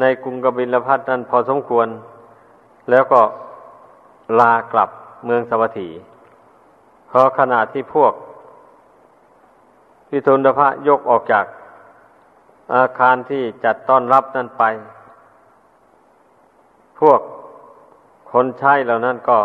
[0.00, 1.88] ในกรุงกบิลพัทนั้นพอสมควร
[2.90, 3.20] แล้วก็
[4.40, 4.90] ลากลับ
[5.24, 5.90] เมืองสวัสดี
[7.10, 8.12] พอขณะที่พวก
[10.08, 11.44] พิทุนพระยกออกจาก
[12.74, 14.62] อาคารที่จัดต้อนรับนั่นไป
[17.00, 17.20] พวก
[18.30, 19.38] คนใช้เหล่านั้นก็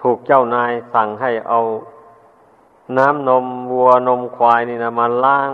[0.00, 1.58] ถูกเจ้านายสั่งให้เอา
[2.98, 5.50] น้ำนมวัวนมควายนี่นะมาล้าง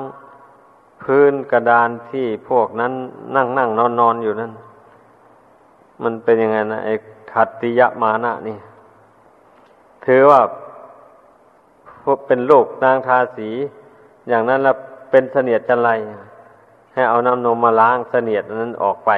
[1.02, 2.92] พื้นกระดานที่พวกนั้น
[3.36, 4.52] นั่งนั่งนอนนอนอยู่นั่น
[6.02, 6.94] มันเป็นยังไงนะไอ้
[7.32, 8.58] ขัตติยมานะนี่
[10.06, 10.40] ถือว่า
[12.02, 13.48] พวกเป็นลูกนางทาสี
[14.28, 14.76] อย่างนั้นแล้ว
[15.10, 15.90] เป็นเสนียดจันไร
[16.94, 19.10] ให้เอาน้ำนมมาล้างเสนียดนั้นออกไป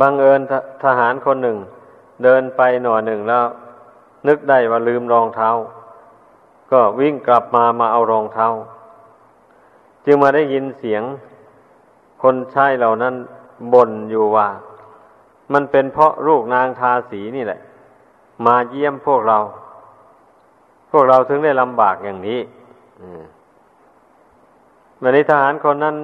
[0.00, 0.40] บังเอิญ
[0.84, 1.56] ทหารคนหนึ่ง
[2.22, 3.44] เดินไปหน่อหนึ่งแล้ว
[4.28, 5.50] นึกได้ว่าลืมรองเท้า
[6.72, 8.48] ก็วิ่งกลับมามาเอารองเท้า
[10.04, 11.02] จึงมาได้ยินเสียง
[12.22, 13.14] คนใช้เหล่านั้น
[13.72, 14.48] บ่นอยู่ว่า
[15.54, 17.60] มันเป็นเพราะลูกนางทาสีนี่แหละ
[18.46, 19.38] มาเยี่ยมพวกเรา
[20.90, 22.40] พวกเราถึงได้ลำบากอย่างนี้
[25.02, 25.96] วันนี้ทหารคนนั้น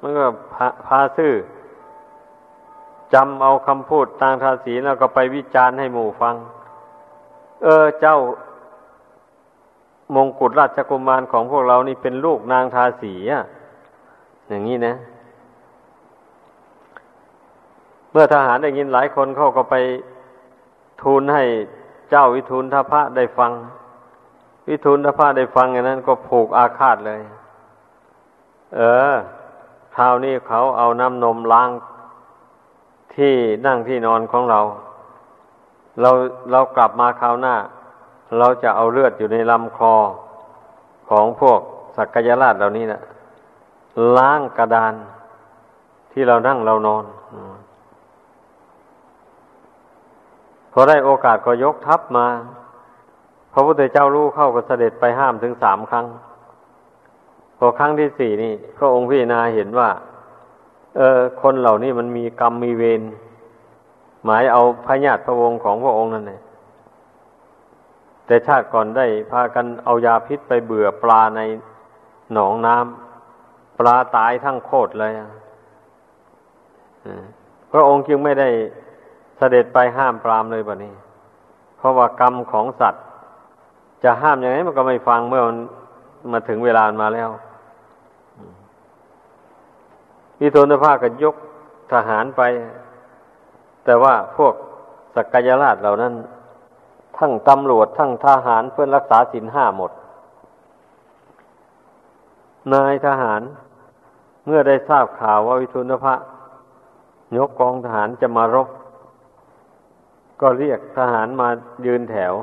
[0.00, 1.32] มันก็พาพาซื่อ
[3.14, 6.34] จำเอาคำพูดทางทาสีแล้วก็ไปวิจารณ์ให้หมู่ฟัง
[7.62, 8.16] เออเจ้า
[10.14, 13.44] มงกุฎราชกุมารของพวกเรานี่เป็นลูกนางทาสีอะ
[14.48, 14.94] อย่างนี้นะ
[18.12, 19.74] เมื่อทหารได้ยินหลายคนเขาก็ไป
[21.02, 21.44] ทูลให้
[22.10, 23.52] เจ้าวิทูลทพะได้ฟัง
[24.68, 27.20] วิทูลทพระได้ฟังอย่างนั้นก็ผูกอาฆาตเลย
[28.76, 29.14] เออ
[29.96, 31.70] คราวนี้เขาเอาน้ำนมล้าง
[33.14, 33.34] ที่
[33.66, 34.60] นั่งที่นอนของเรา
[36.00, 36.10] เรา
[36.50, 37.54] เรากลับมาคราวหน้า
[38.38, 39.94] เราจะเอาเลือดอยู่ในลำคอ
[41.10, 41.60] ของพวก
[41.96, 43.00] สักยราชเหล่านี้นะ
[44.16, 44.94] ล้างกระดาน
[46.12, 47.04] ที่เรานั่งเรานอน
[50.72, 52.26] พอได้โอกาสก็ยกทัพมา
[53.52, 56.06] พระพุทธเจ้ารู้เข้าก็เสด็จไปห้ามถึงสามครั้ง
[57.58, 59.90] พอครั้งที่สี่นี่ พระองค์พิจารณาเห็นว่า
[60.96, 63.02] เออ คนเหล่านี้มันมีกรรมมีเวร
[64.24, 66.42] หมายเอาพญาติพระวงศ์ของพระองค์นั่นเอง
[68.26, 71.40] แต่ชาติก่อนได้พากันเอายาพิษไปเบื่อปลาใน
[72.32, 75.12] หนองน้ำปลาตายทั้งโคตรเลย
[77.72, 78.48] พระองค์จึงไม่ได้
[79.38, 80.94] เสด็จไปห้ามปรามเลยแบบนี้
[81.76, 83.04] เพราะว่ากรรมของสัตว์
[84.04, 85.58] จะห้ามยังไงมันก็ไม่ฟังเมื่อมัน
[86.32, 87.30] มาถึงเวลามาแล้ว
[90.40, 91.36] วิทุนภาคก็ยก
[91.92, 92.42] ทหารไป
[93.84, 94.54] แต่ว่าพวก
[95.14, 96.14] สักยราชเหล่านั้น
[97.18, 99.90] ทั้งตำรวจทั้งทหารเพื่อนรักษาศีลห้าหมด
[102.72, 103.42] นายทหาร
[104.46, 106.14] เมื่อได้ทราบข่าวว่าวิทุนพระ
[107.36, 108.68] ยกกองทหารจะมารบ
[110.40, 111.48] ก็เรียกทหารมา
[111.86, 112.34] ยืนแถว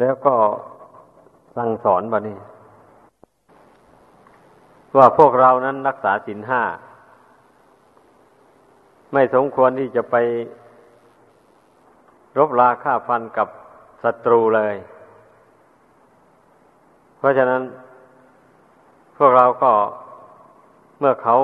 [0.00, 0.34] แล้วก็
[1.56, 2.38] สั่งสอนบะนี้
[4.96, 6.62] ว่าพวกเรานั้นรักษาศีลห้า
[9.12, 10.16] ไม่สมควรที่จะไป
[12.38, 13.48] รบราฆ่าฟันกับ
[14.02, 14.74] ศัตรูเลย
[17.18, 17.62] เพราะฉะนั้น
[19.16, 19.72] พวกเราก็
[20.98, 21.36] เมื่อเขา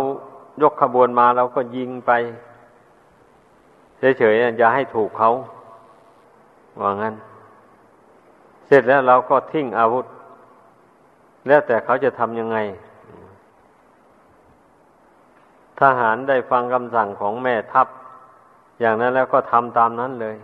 [0.62, 2.12] ยกขบวนมาเราก็ยิงไป
[4.18, 5.30] เฉยๆอย่าให้ถูกเขา
[6.80, 7.14] ว่างั้น
[8.66, 10.04] เสร็จแล้วเราก็ทิ้งอาวุธ
[11.46, 12.58] แล้วแต่เขาจะทำยังไง
[15.80, 17.86] ทหารได้ฟังคำสั่งของแม่ทัพ
[18.80, 20.36] อย่างนั้นแล้วก็ทำตามนั้นเลย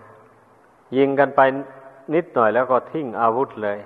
[0.96, 1.40] ยิงกันไป
[2.14, 3.78] นิดหน่อยแล้วก็ทิ้งอาวุธเลย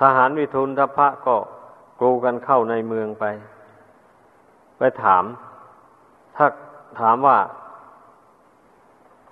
[0.00, 1.36] ทหารวิทุนทพะก็
[2.00, 3.24] กลูกันเข้าในเมืองไป
[4.78, 5.24] ไปถาม
[6.36, 6.46] ถ้า
[7.00, 7.38] ถามว่า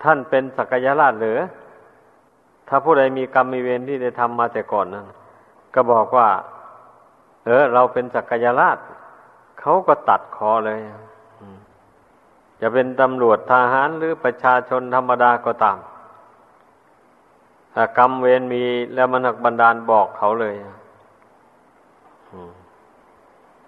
[0.03, 1.39] ท่านเป็นสักยราชหรือ
[2.69, 5.07] ถ้าผู้ใดมีกรรมมีเวรที่ได้ทำมาแต่ก่อนนั้น
[5.75, 6.29] ก็บอกว่า
[7.45, 8.79] เออ เราเป็นสักยราช
[9.61, 10.81] เขาก็ตัดคอเลย
[12.61, 15.79] จะเป็นตำรวจทหารหรือประชาชนธรรมดาก็ตาม
[17.75, 18.63] ถ้ากรรมเวรมี
[18.95, 20.55] แล้วมันหักบันดาลบอกเขาเลย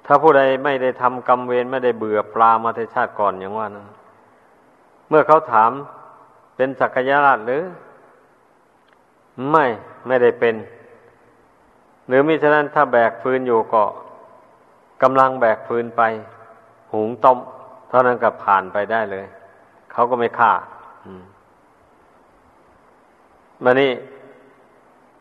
[0.07, 3.89] ถ้าผู้ใดไม่ได้ทำกรรมเวรไม่ได้เบื่อปลามาในชาติก่อนอย่างว่านั้น
[5.09, 5.71] เมื่อเขาถาม
[6.57, 7.63] เป็นสักยราชหรือ
[9.51, 9.67] ไม่
[10.07, 10.55] ไม่ได้เป็น
[12.09, 13.85] หรือมิฉะนั้นถ้าแบกฟืนอยู่ก็
[15.03, 16.03] กำลังแบกฟืนไป
[16.93, 17.39] หุงต้ม
[17.89, 19.27] เท่านั้นกับผ่านไปได้เลย
[19.93, 20.53] เขาก็ไม่ฆ่า
[23.65, 23.93] มานี่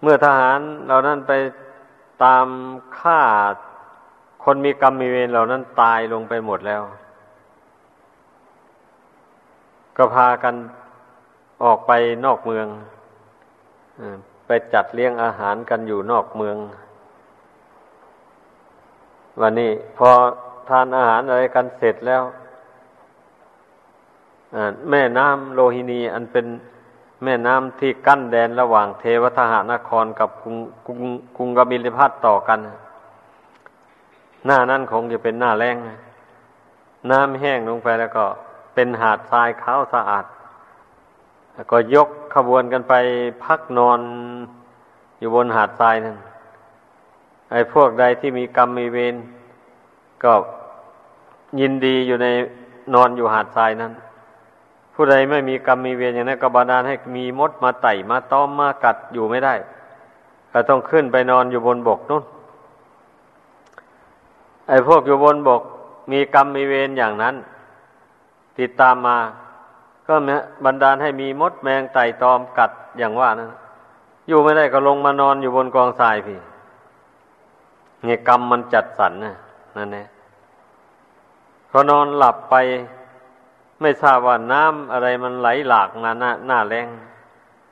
[0.02, 1.32] เมื่อทหารเหล่านั้นไป
[2.24, 2.48] ตาม
[3.00, 3.22] ฆ่า
[4.44, 6.84] คนมีกรรมมีเวรเหล่านั้นตายลงไปหมดแล้ว
[9.98, 10.56] ก็พากัน
[11.64, 11.92] ออกไป
[12.26, 12.68] นอกเมือง
[14.46, 16.58] ไปจัดเลี้ยงอาหารกันอยู่นอกเมือง
[19.42, 20.10] วันนี้พอ
[20.70, 22.24] ทานอาหารอะไรกันเสร็จแล้ว
[24.90, 26.46] แม่น้ำโลหินีอันเป็น
[27.24, 31.00] แม่น้ำที่กั้นแดนระหว่างเทวทหานครกับกรุงกรุง
[31.38, 32.60] กรุงกบิลพัทต่อกัน
[34.46, 35.78] หน้านั้นคงจะเป็นหน้าแรง
[37.12, 38.26] น้ำแห้งลงไปแล้วก็
[38.74, 40.26] เป็นหาดทรายขาวสะอาด
[41.54, 42.94] แล้วก็ยกขบวนกันไป
[43.44, 44.00] พักนอน
[45.20, 46.18] อยู่บนหาดทรายนั่น
[47.52, 49.16] ไอ้พวกใดที่มีกรรมมีเวร
[50.24, 50.34] ก็
[51.60, 52.28] ยินดีอยู่ใน
[52.94, 53.94] นอนอยู่หาดทรายนั้น
[54.94, 59.54] ผู้ใดไม่มีกรรมมีเวรอย่างนั้นก็บาดาลให้มีมดมาไต่มาต้อมมากัดอยู่ไม่ได้
[60.52, 62.24] ก็ต้องขึ้นไปนอนอยู่บนบกนู่น
[64.70, 65.62] ไอ้พวกอยู่บนบก
[66.12, 67.36] มีกรรมมีเวรอย่างนั้น
[68.60, 69.18] ติดตามมา
[70.08, 70.16] ก็
[70.66, 73.52] บันดาลให้มีมดแมงไต่ตอมกัดอย่างว่านั้น
[74.28, 76.40] อยู่ไม่ได้ก็ลงมานอนอยู่บนกองทรายพี่
[78.04, 79.36] เนี่ยกรรมมันจัดสรรนะ
[79.78, 80.08] นั่นแหละ
[81.70, 82.56] พอนอนหลับไป
[83.82, 86.88] ไม่ทราบว่าน้ำอะไรมันไหลหลากมาหน้าหน้าแรง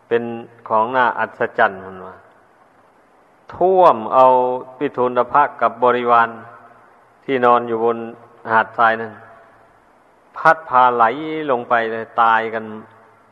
[0.07, 0.23] เป็น
[0.69, 2.15] ของหน้าอัศจรรย์มันว่า
[3.55, 4.25] ท่วมเอา
[4.77, 6.29] ปิทุนภาคกับบริวาร
[7.25, 7.97] ที่นอนอยู่บน
[8.51, 9.11] หาดทรายนั้น
[10.37, 11.03] พัดพาไหล
[11.51, 12.63] ลงไปเลยตายกัน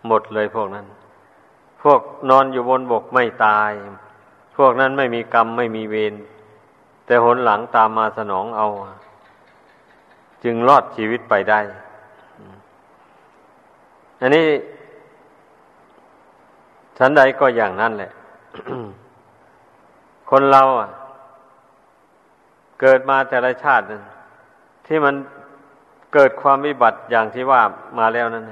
[0.07, 0.85] หมดเลยพวกนั้น
[1.83, 3.71] พวกนอนอยู่บนบกไม่ตาย
[4.57, 6.13] พวกนั้นไม่มีกรรมไม่มีเวร
[7.05, 8.67] แต่หนหลังตามมาสนองเอา
[10.43, 11.59] จึงรอดชีวิตไปได้
[14.21, 14.45] อันนี้
[16.97, 18.11] ฉันใดก็อย่างนั้นแหละ
[20.29, 20.89] คนเราอะ
[22.81, 23.83] เกิดมาแต่ละชาติ
[24.85, 25.15] ที่มัน
[26.13, 27.61] เกิดความวิบัติอย่างที่ว่า
[27.99, 28.45] มาแล้วนั่น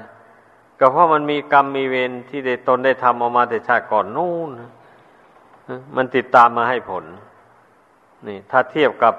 [0.78, 4.50] ก็เพราะมันมีกรรมมีเวรที่ได้ตนได้ทำออกมาแต่ชาติก่อนนู่น
[5.96, 7.04] มันติดตามมาให้ผล
[8.26, 9.14] นี่ ถ้าเทียบกับ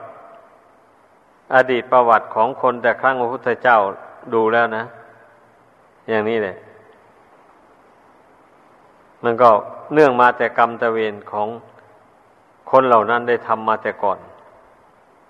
[1.56, 3.78] อดีตประวัติของคนแต่ครั้งพระพุทธเจ้า
[4.34, 4.84] ดูแล้วนะ
[6.10, 6.56] อย่างนี้เลย
[9.24, 9.50] มันก็
[9.94, 11.48] เนื่องมาแต่กรรมตะเวนของ
[12.72, 14.20] คนเหล่านั้นได้ทำมาแต่ก่อน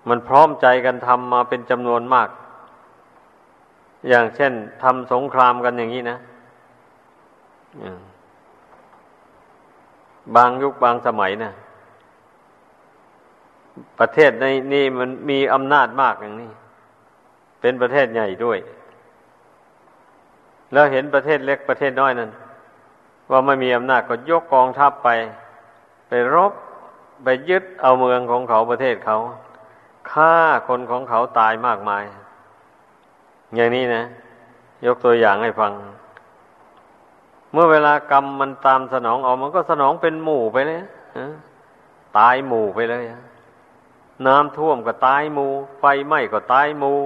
[0.10, 2.30] มันพร้อมใจกันทำมาเป็นจำนวนมาก
[4.08, 6.18] อย่างเช่นทำสงครามกันอย่างนี้นะ
[10.36, 11.52] บางยุคบางสมัยนะ
[14.00, 16.52] ประเทศในนี่มันมีอำนาจมากอย่างนี้
[17.62, 18.58] เป็นประเทศใหญ่ด้วย
[20.74, 22.30] แล้วเห็นประเทศเล็กประเทศน้อยนั้น
[23.32, 25.10] ว่าไม่มีอำนาจก็ยกกองทัพไป
[26.08, 26.54] ไปรบ
[27.24, 29.18] ไปยึดเอาเมืองของเขาประเทศเขา
[30.12, 30.36] ฆ่า
[30.68, 32.04] คนของเขาตายมากมาย
[33.56, 34.04] อย่างนี้นะ
[34.86, 35.72] ยกตัวอย่างให้ฟัง
[37.52, 40.82] เมื่อเวลากรรมมันตามสนองออกมันก็สนองเป็นหมู่ไปเลย
[42.18, 43.04] ตายหมู่ไปเลย
[44.28, 46.98] น้ำท่วมก็ตายหมู่ ไฟไหม้ก็ตายหมู่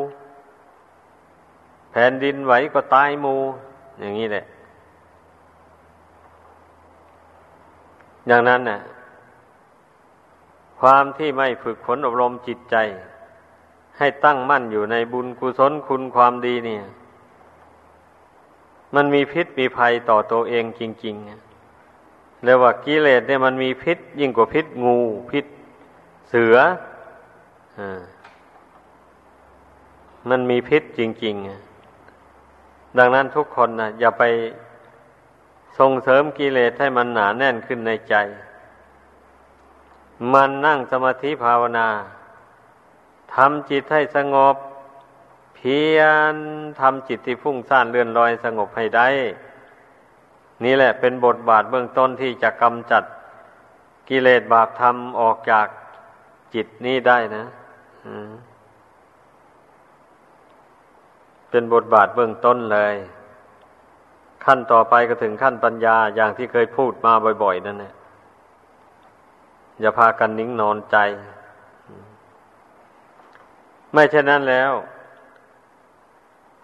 [1.92, 3.40] แผ่นดินไหวก็ตายหมู่
[4.00, 4.46] อย่างนี้แหละ
[8.28, 8.80] อย่างนั้นน่ะ
[10.80, 12.76] ความที่ไม่ฝึกฝนอบรมจิตใจ
[13.98, 16.84] ให้ตั้งมั่นอยู่ในบุญกุศลคุณความดีเนี่ย
[18.96, 24.98] มันมีพิษมีภัยต่อตัวเองจริงๆเรียกว่ากิเลสเนี่ยมันมีพิษ ยิ่งกว่าพิษงู
[25.32, 25.46] พิษ
[26.30, 26.56] เสือ
[27.80, 27.82] อ
[30.30, 34.24] มันมีพิษจริงๆ ดังนั้นทุกคนนะอย่าไป
[35.78, 38.16] ส่งเสริมกิเลสให้มันหนาแน่นขึ้นในใจ
[40.34, 41.88] มันนั่งสมาธิภาวนา
[43.36, 44.56] ทำจิตให้สงบ
[45.56, 46.00] เพีย
[46.34, 46.36] ร
[46.82, 49.08] ทำจิตที่พุ่งซ่านเลื่อนลอยสงบให้ได้
[50.64, 53.04] นี่แหละเป็นบทบาทเบื้องต้นที่จะกำจัด
[54.10, 55.68] กิเลสบาปธรรมออกจาก
[56.54, 57.46] จิตนี้ได้นะ
[61.50, 62.96] เป็นบทบาทเบื้องต้นเลย
[64.46, 67.14] ขั้นต่อไปก็ถึงขั้นปัญญาอย่างที่เคยพูดมา
[67.44, 67.94] บ่อย ๆ นั่นแหละ
[69.82, 70.98] อย่าพากันนิ่งนอนใจ
[73.94, 74.72] ไม่เช่นนั้นแล้ว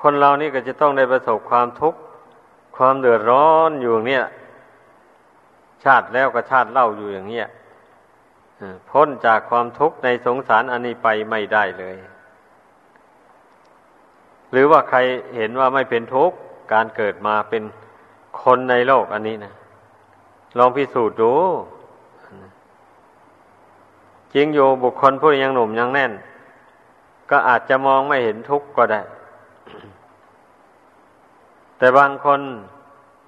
[0.02, 2.00] คนเรานี่ก็จะต้องได้ประสบความทุกข์
[2.78, 4.26] ความเดือดร้อนอยู่อย่างเนี้ย
[5.84, 7.48] ชาติแล้วก็ชาติเล่าอยู่อย่างเนี้ย
[8.90, 11.96] พ้นจากความทุกข์ในสงสารอันนี้ไปไม่ได้เลย
[14.52, 15.00] หรือว่าใคร
[15.36, 16.38] เห็นว่าไม่เป็นทุกข์
[16.74, 17.64] การเกิดมาเป็น
[18.42, 19.54] คนในโลกอันนี้นะ
[20.58, 21.34] ลองพิสูจน์ดู
[24.34, 26.12] จริงอยู่บุคคลผู้ยังหนุ่มยังแน่น
[27.30, 29.02] ก็อาจจะมองไม่เห็นทุกข์ก็ได้
[31.78, 32.42] แต่บางคน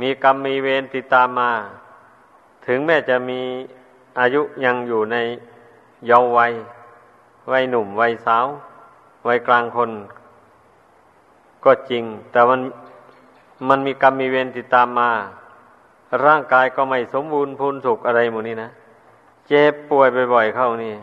[0.02, 1.52] มีกรรมมีเวรติดตามมา
[2.68, 3.42] ถึงแม้จะมี
[4.20, 5.18] อายุยังอยู่ใน
[6.08, 6.54] เยาว์วัย
[7.52, 8.48] วัยหนุ่ม วัยสาว
[9.28, 9.92] วัยกลางคน
[11.66, 12.62] ก็จริง แต่มัน
[13.70, 15.12] มันมีกรรมมีเวรติดตามมา
[16.26, 18.70] ร่างกายก็ไม่สมบูรณ์พูนสุขอะไรหมดนี้นะ
[19.48, 20.94] เจ็บป่วยบ่อยๆเข้านี่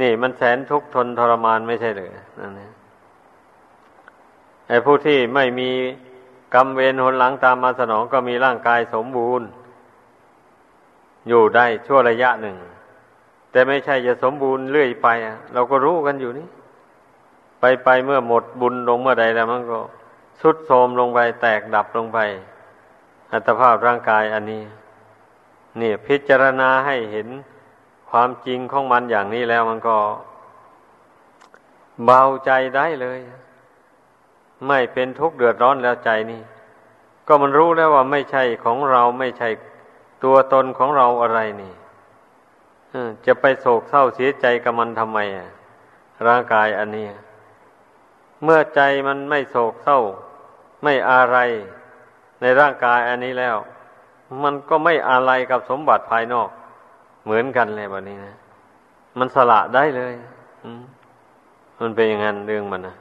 [0.00, 2.08] นี่มันแสนทุกข์ทนทรมานไม่ใช่เลย
[2.40, 2.70] นั่นนะ
[4.68, 5.70] ไอ้ผู้ที่ไม่มี
[6.54, 9.46] กรรมเวรหนหลังตามมาสนองก็มีร่างกายสมบูรณ์
[11.28, 12.56] อยู่ได้ชั่วระยะหนึ่ง
[13.50, 15.08] แต่ไม่ใช่จะสมบูรณ์เรื่อยไป
[15.54, 16.46] เราก็รู้กันอยู่นี่
[17.60, 19.78] ไปไปเมื่อหมดบุญลงเมื่อใดแล้วมันก็
[20.40, 22.18] สุดโทมลงไปแตกดับลงไป
[23.32, 24.62] อัตภาพร่างกายอันนี้
[25.78, 27.28] เนี่ยพิจารณาให้เห็น
[28.10, 29.96] ความจริงของมันอย่างนี้แล้วมันก็
[32.04, 33.20] เบาใจได้เลย
[34.66, 36.42] ไม่เป็นทุกข์เดือดร้อนแล้วใจนี่
[37.26, 39.48] ก็มันรู้แล้วว่าไม่ใช่ของเราไม่ใช่
[40.24, 41.74] ตัวตนของเราอะไรนี่
[43.26, 45.48] จะไปโศกเศร้าเสียใจกับมันทำไมอะ
[46.26, 47.06] ร่างกายอันนี้
[48.44, 49.98] เมื่อใจมันไม่โศกเศร้า
[50.82, 51.38] ไม่อะไร
[52.40, 53.56] ในร่างกายอันนี้แล้ว
[54.42, 56.50] มันก็ไม่อะไรกับสมบัติภายนอก
[57.24, 58.34] เหมือนกันเลยแบบนี้นะ
[59.18, 60.14] มันสละได้เลย
[61.80, 62.96] มันเป็นอย่างนั้นเรื่องมันนะ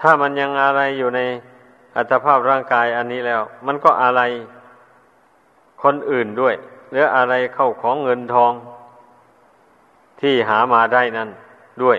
[0.00, 1.20] ถ้ามันยังอะไรอยู่ใน
[1.96, 4.22] อัตภาพร่างกายอันนี้แล้ว มันก็อะไร
[5.82, 6.54] คนอื่นด้วย
[6.90, 8.52] หรืออะไรเข้าของเงินทอง
[10.20, 11.28] ที่หามาได้นั่น
[11.82, 11.98] ด้วย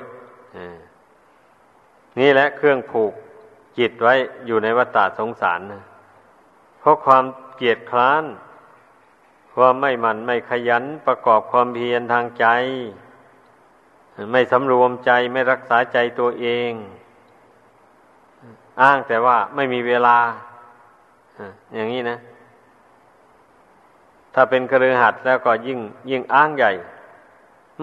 [2.20, 3.14] นี่แหละเครื่องผูก
[3.78, 4.14] จิตไว้
[4.48, 5.82] อยู่ในวัฏฏะสงสารนะ
[6.80, 7.24] เพราะความ
[7.56, 8.24] เกียดคร้าน
[9.54, 12.46] ความไม่หมั่นไม่ขยันประกอบความเพียรทางใจ
[14.32, 16.72] ไม่สำรวมใจไม่รักษาใจตัวเอง
[18.82, 20.18] อ้างแต่ว่าไม่มีเวลา
[21.76, 22.18] อย่างนี้นะ
[24.34, 25.80] ถ้าเป็นครือหัดแล้วก็ยิ่ง
[26.10, 26.72] ยิ่งอ้างใหญ่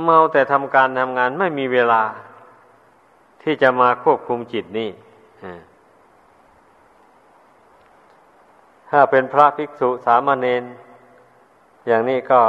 [0.03, 2.03] เมาแต่ทำการทำงานไม่มีเวลา
[3.43, 4.91] ที่จะมาควบคุมจิตนี่
[8.91, 10.65] ถ้าเป็นพระภิกษุสามเณร
[11.87, 12.41] อย่างนี้ก็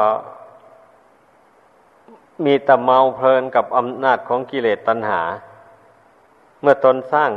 [2.45, 5.21] มีแต่เมาเพลินกับอำนาจของกิเลสตัณหา
[6.61, 7.31] เมื่อตนสร้าง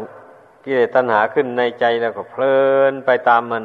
[0.64, 2.56] กิเลสตัณหาขึ้นในใจแล้วก็เพลิ
[2.90, 3.64] นไปตามมัน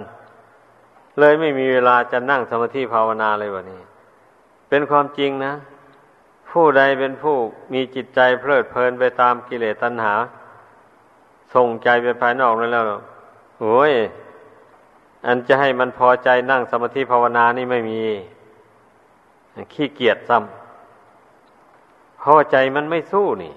[1.20, 3.82] เลยไม่มีเวลาจะนั่งสมาธิภาวนาเลยวะนี้
[4.70, 5.54] เป็นความจริงนะ
[6.52, 7.38] ผู้ใดเป็นผู้
[7.74, 10.14] มีจิตใจเพลิดเพลินไปตามกิเลสตัณหา
[11.56, 12.84] ส่งใจไปภายนอกนั่นแล้ว
[13.62, 13.94] โอ้ย
[15.26, 18.00] อันจะให้มันพอใจนั่งสมาธิภาวนานี่ไม่มี
[19.74, 20.66] ขี้เกียจซ้ำ
[22.28, 23.54] พราะใจมันไม่สู้นี่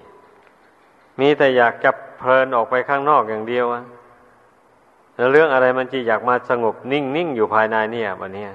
[1.19, 3.83] มีแต่อยากจะเพลินออกไปข้างนอกอย่างเดียวอะ
[5.15, 8.45] แล้วเรื่องอะไรมันจะอยากมาสงบนิ่งนิ่งอยู่ภายในเนี่ยวันนี้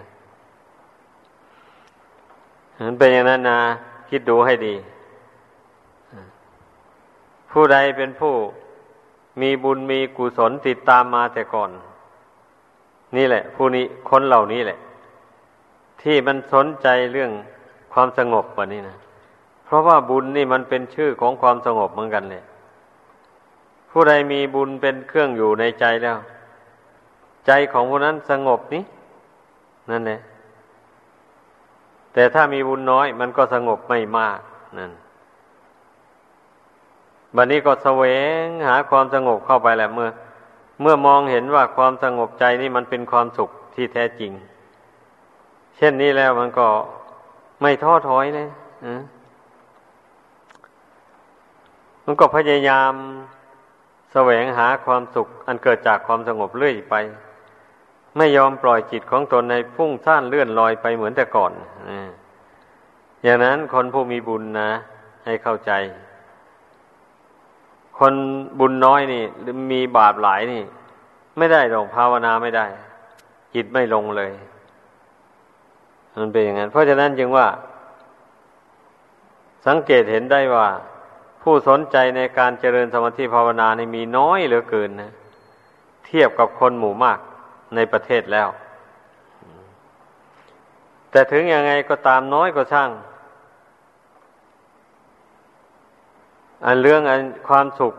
[2.87, 3.61] มันเป็นอย่างนั้นนะ
[4.11, 4.75] คิดดูให้ดี
[7.51, 8.35] ผู้ใดเป็นผู้
[9.41, 11.71] มีบุญมีกุศลติดตามมาแต่ก่อน
[13.17, 14.79] นี่แหละ ผู้นี้คนเหล่านี้แหละ
[16.03, 17.31] ที่มันสนใจเรื่อง
[17.93, 18.97] ความสงบกวันนี้นะ
[19.65, 22.45] เพราะว่าบุญนี่มันเป็นชื่อของความสงบเหมือนกันเลย
[23.91, 26.19] ผู้ใดมีบุญเป็นเครื่องอยู่ในใจแล้ว
[27.47, 28.83] ใจของผู้นั้นสงบนี้
[29.91, 30.21] นั่นแหละ
[32.12, 34.41] แต่ถ้ามีบุญน้อยมันก็สงบไม่มาก
[34.79, 34.93] นั่น
[37.37, 38.05] บัดนนี้ก็แสว
[38.43, 40.09] งหาความสงบเข้าไปแหละเมื่อ
[40.81, 44.33] เมื่อมองเห็นว่าความสงบใจนี่มันเป็นความสุขที่แท้จริง
[45.77, 46.68] เช่นนี้แล้วมันก็
[47.62, 48.49] ไม่ท้อถอยเลย
[52.05, 52.93] มันก็พยายาม
[54.12, 56.95] แสวงหาความสุข อันเกิดจากความสงบเรื่อยไป
[58.16, 61.53] ไม่ยอมปล่อยจิตของตนในพุ่งซ่านเลื่อนลอยไปเหมือนแต่ก่อน
[63.22, 64.70] อย่างนั้นคนผู้มีบุญนะ
[65.25, 65.72] ให้เข้าใจ
[67.99, 68.15] คน
[68.59, 69.23] บุญน้อยนี่
[69.73, 70.63] มีบาปหลายนี่
[71.39, 72.67] ไม่ได้หรอกภาวนาไม่ได้
[73.55, 74.33] จิตไม่ลงเลย
[76.21, 77.47] มันเป็นอย่างนั้น เพราะฉะนั้นจึงว่า
[79.67, 80.69] สังเกตเห็นได้ว่า
[81.43, 85.13] ผู้สนใจในการเจริญสมาธิภาวนานี่มีน้อยเหลือเกินนะ
[86.07, 87.19] เทียบกับคนหมู่มาก
[87.75, 88.49] ในประเทศแล้ว
[91.11, 92.91] แต่ถึงยังไงก็ตามน้อยก็ช่าง
[96.67, 97.95] อันเรื่องอันความสุข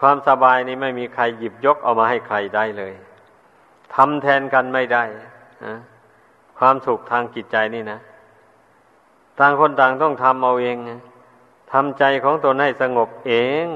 [0.00, 2.92] ความสบายนี่ไม่มีใครหยิบยกเอามาให้ใครได้เลย
[3.94, 5.04] ทำแทนกันไม่ได้
[6.58, 7.98] ความสุขทางจิตใจนี่นะ
[9.38, 10.76] ต่างคนต่างต้องทำเอาเอง
[11.72, 13.66] ทำใจของตนให้สงบเอง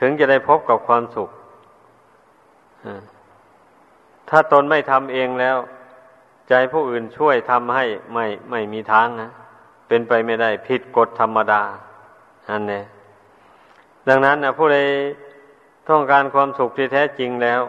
[0.00, 1.30] ถึงจะได้พบกับความสุข
[4.28, 5.56] ถ้าตนไม่ทำเองแล้ว
[6.48, 9.30] ใจผู้อื่นช่วยทำให้ไม่ไม่มีทางนะ
[9.88, 11.62] เป็นไปไม่ได้ผิดกฎธรรมดา
[12.50, 12.82] อันนี้
[14.08, 14.78] ดังนั้นนะผู้ใด
[15.90, 17.62] ต้องการความสุขที่แท้จริงแล้ว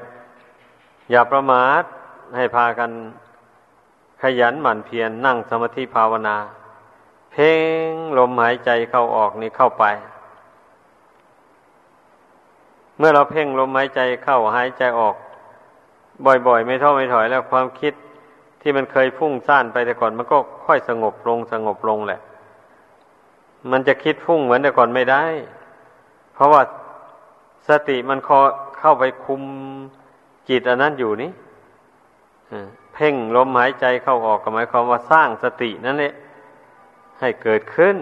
[1.12, 1.84] อย่าประมาท
[2.36, 2.92] ให้พากัน
[4.22, 6.38] ขยันหมั่นเพียรนนั่งสมาธิภาวนา
[7.32, 7.54] เพ่
[7.90, 9.86] งลมหายใจเข้าออกนี่เข้าไป
[12.98, 15.16] เมื่อเราเพ่งลมหายใจเข้าหายใจออก
[16.48, 17.94] บ่อยๆ ไม่เท่าไม่ถอยแล้วความคิด
[18.62, 22.20] ที่มันเคยพุ่งซ่านไปแต่ก่อนมันก็ค่อยสงบลงสงบลงแหละ
[23.72, 25.26] มันจะคิดพุ่งเหมือนแต่ก่อนไม่ได้
[26.38, 26.62] เพราะว่า
[27.70, 28.40] สติมันคอ
[28.80, 29.42] เข้าไปคุม
[30.50, 31.32] จิตอันนั้นอยู่นี่
[32.94, 36.14] เพ่งลมหายใจเข้าออกก็หมายความว่าสร้างสตินั่นแหละ
[37.20, 37.96] ให้เกิดขึ้น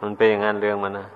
[0.00, 1.08] มันเป็นอย่างนั้นเรื่องมันนะ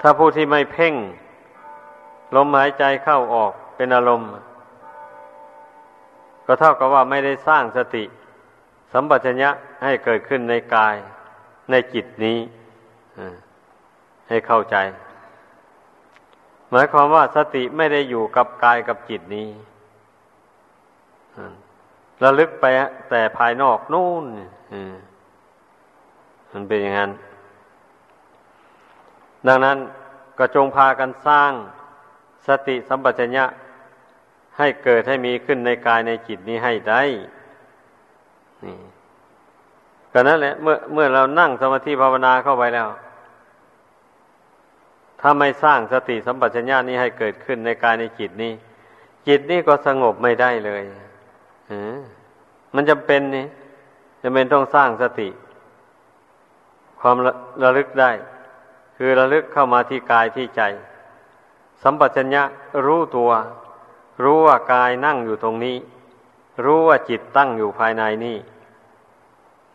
[0.00, 0.94] ถ้าผู้ที่ไม่เพ่ง
[2.36, 4.28] ลมหายใจเข้าออกเป็นอารมณ์
[6.46, 8.04] ก็เท่ากับว่าไม่ได้สร้างสติ
[8.92, 9.50] สัมปชัญญะ
[9.84, 10.96] ให้เกิดขึ้นในกาย
[11.70, 12.38] ในจิตนี้
[14.28, 14.76] ให้เข้าใจ
[16.70, 19.48] หมายความว่าสติไม่ได้อยู่กับกายกับจิตนี้
[22.22, 22.64] ระลึกไป
[23.10, 24.24] แต่ภายนอกนู่น
[26.52, 27.10] มันเป็นอย่างนั้น
[29.46, 29.78] ดังนั้น
[30.38, 31.52] ก็จงพากันสร้าง
[32.46, 33.44] สติสัมปชัญญะ
[34.58, 37.02] ให้เกิดให้มีขึ้นในกายในจิตนี้ให้ได้
[38.64, 38.76] นี่
[40.12, 42.88] ก็นั่นแหละ เมื่อเมื่อเรานั่งสมาธิภาวนาเข้าไปแล้ว
[45.20, 48.52] ถ้าไม่สร้างสติสัมปชัญญะนี้ให้เกิดขึ้นในกายในจิตนี้
[49.28, 50.82] จิตนี้ก็สงบไม่ได้เลย
[52.74, 53.46] มันจำเป็นนี่
[54.22, 55.28] จำเป็นต้องสร้างสติ
[57.00, 57.32] ความระ
[57.62, 58.10] ระลึกได้
[58.96, 60.62] คือระลึกเข้ามาที่กายที่ใจ
[61.82, 62.42] สัมปชัญญะ
[62.86, 63.30] รู้ตัว
[64.22, 65.76] รู้ว่ากายนั่งอยู่ตรงนี้
[66.64, 68.36] รู้ว่าจิตตั้งอยู่ภายในนี่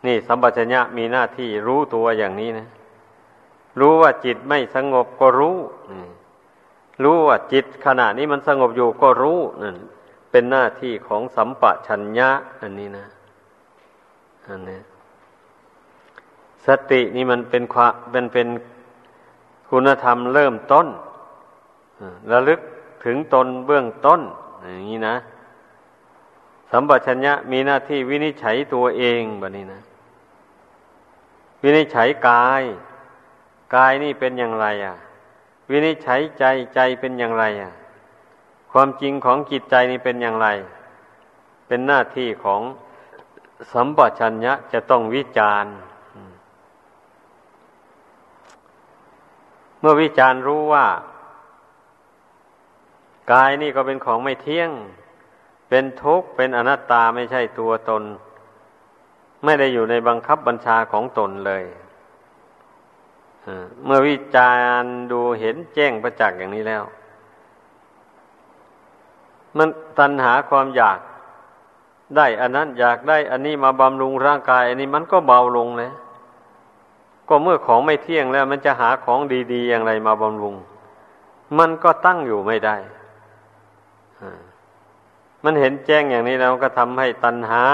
[0.06, 2.66] นี่สัมปชัญญะมีหน้าที่รู้ตัวอย่างนี้นะ
[3.80, 5.56] รู้ว่าจิตไม่สงบก็รู้
[7.02, 9.76] รู้ว่าจิตขณะนี้มันสงบอยู่ก็รู้นั่น
[10.30, 12.30] เป็นหน้าที่ของสัมปชัญญะ
[12.60, 13.06] อันนี้นะ
[14.48, 14.80] อันนี้
[16.66, 18.48] สตินี่มันเป็นความเป็นเป็น
[19.70, 20.86] คุณธรรมเริ่มต้น
[22.32, 22.60] ระลึก
[23.04, 24.20] ถึงตนเบื้องต้น
[24.74, 25.16] อย่างนี้นะ
[26.76, 29.80] สัมปชัญญะมีหน้าที่วินิจฉัยตัวเองแบบนี้นะ
[31.62, 32.62] วินิจฉัยกาย
[33.74, 34.96] กายนี่เป็นอย่างไรอะ
[35.70, 36.44] วินิจฉัยใจ
[36.74, 37.72] ใจเป็นอย่างไรอะ
[38.72, 40.48] ความจริงของจิตใจนี่เป็นอย่างไร
[41.66, 42.60] เป็นหน้าที่ของ
[43.72, 45.74] สัมปชัญญะจะต้องวิจารณ์
[49.82, 50.86] มื่อวิจารณ์รู้ว่า
[53.32, 54.70] กายนี่ก็เป็นของไม่เที่ยง
[55.68, 58.02] เป็นทุกข์เป็นอนัตตาไม่ใช่ตัวตน
[59.44, 61.64] ไม่ได้อยู่ในบังคับบัญชาของตนเลย
[63.84, 64.50] เมื่อวิจา
[64.80, 66.82] รณ์ดูเห็นแจ้งประจักษ์อย่างนี้แล้ว
[69.58, 70.98] มันตัณหาความอยาก
[72.16, 75.90] ได้อันนั้นอยากได้อันนี้มาบำรุงร่างกาย อันนี้มันก็เบาลงเลย
[77.28, 79.20] ก็เมื่อของไม่เที่ยงแล้วมันจะหาของ
[79.52, 80.54] ดี ๆ อย่างไรมาบำรุง
[81.58, 82.76] มันก็ตั้งอยู่ไม่ได้
[85.44, 87.64] มันเห็นแจ้งอย่างนี้แล้วก็ทำให้ตัณหา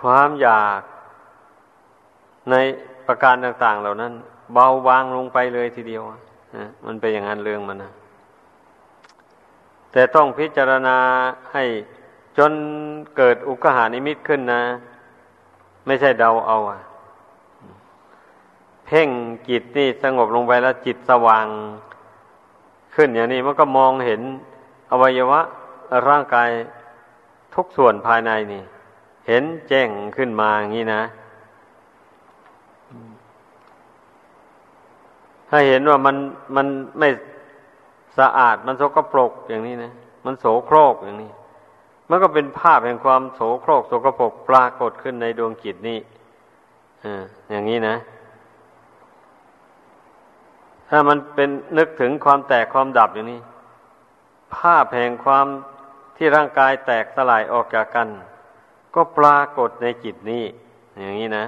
[0.00, 0.80] ความอยาก
[2.50, 2.54] ใน
[3.06, 4.12] ประการต่าง ๆ เหล่านั้น
[4.54, 6.02] เบาบางลงไปเลยทีเดียว
[6.86, 7.92] มันเป็นอย่างนั้นเรื่องมันนะ
[9.92, 10.98] แต่ต้องพิจารณา
[11.52, 11.64] ให้
[12.38, 12.52] จน
[13.16, 14.62] เกิดอุกหานิมิตขึ้นนะ
[15.86, 16.80] ไม่ใช่เดาเอาอะ
[18.92, 19.08] พ่ง
[19.48, 21.46] จิตนี่สงบลงไปแล้วจิตสว่าง
[22.94, 24.20] ขึ้นอย่างนี้มันก็มองเห็น
[24.90, 25.40] อวัยวะ
[26.08, 26.48] ร่างกาย
[27.54, 28.62] ทุกส่วนภายในนี่
[29.28, 31.02] เห็นแจ้งขึ้นมาอย่างนี้นะ
[35.48, 36.16] ถ้าเห็นว่ามัน
[36.56, 36.66] มัน
[36.98, 37.08] ไม่
[38.18, 39.92] สะอาดมันโสกปรกอย่างนี้นะ
[40.24, 41.30] มันโสโครกอย่างนี้
[42.10, 45.98] มันก็เป็นภาพแห่งความโสโครกโสกปรกปรากฏขึ้นในดวงจิตนี้
[47.04, 47.12] อ่
[47.50, 47.96] อย่างนี้นะ
[50.88, 53.40] ถ้ามันเป็นนึกถึงความแตกความดับอย่างนี้
[54.56, 55.46] ภาพแห่งความ
[56.24, 58.08] ที่ร่างกายแตกสลายออกจากกัน
[58.94, 60.44] ก็ปรากฏในจิตนี้
[60.98, 61.46] อย่างนี้นะ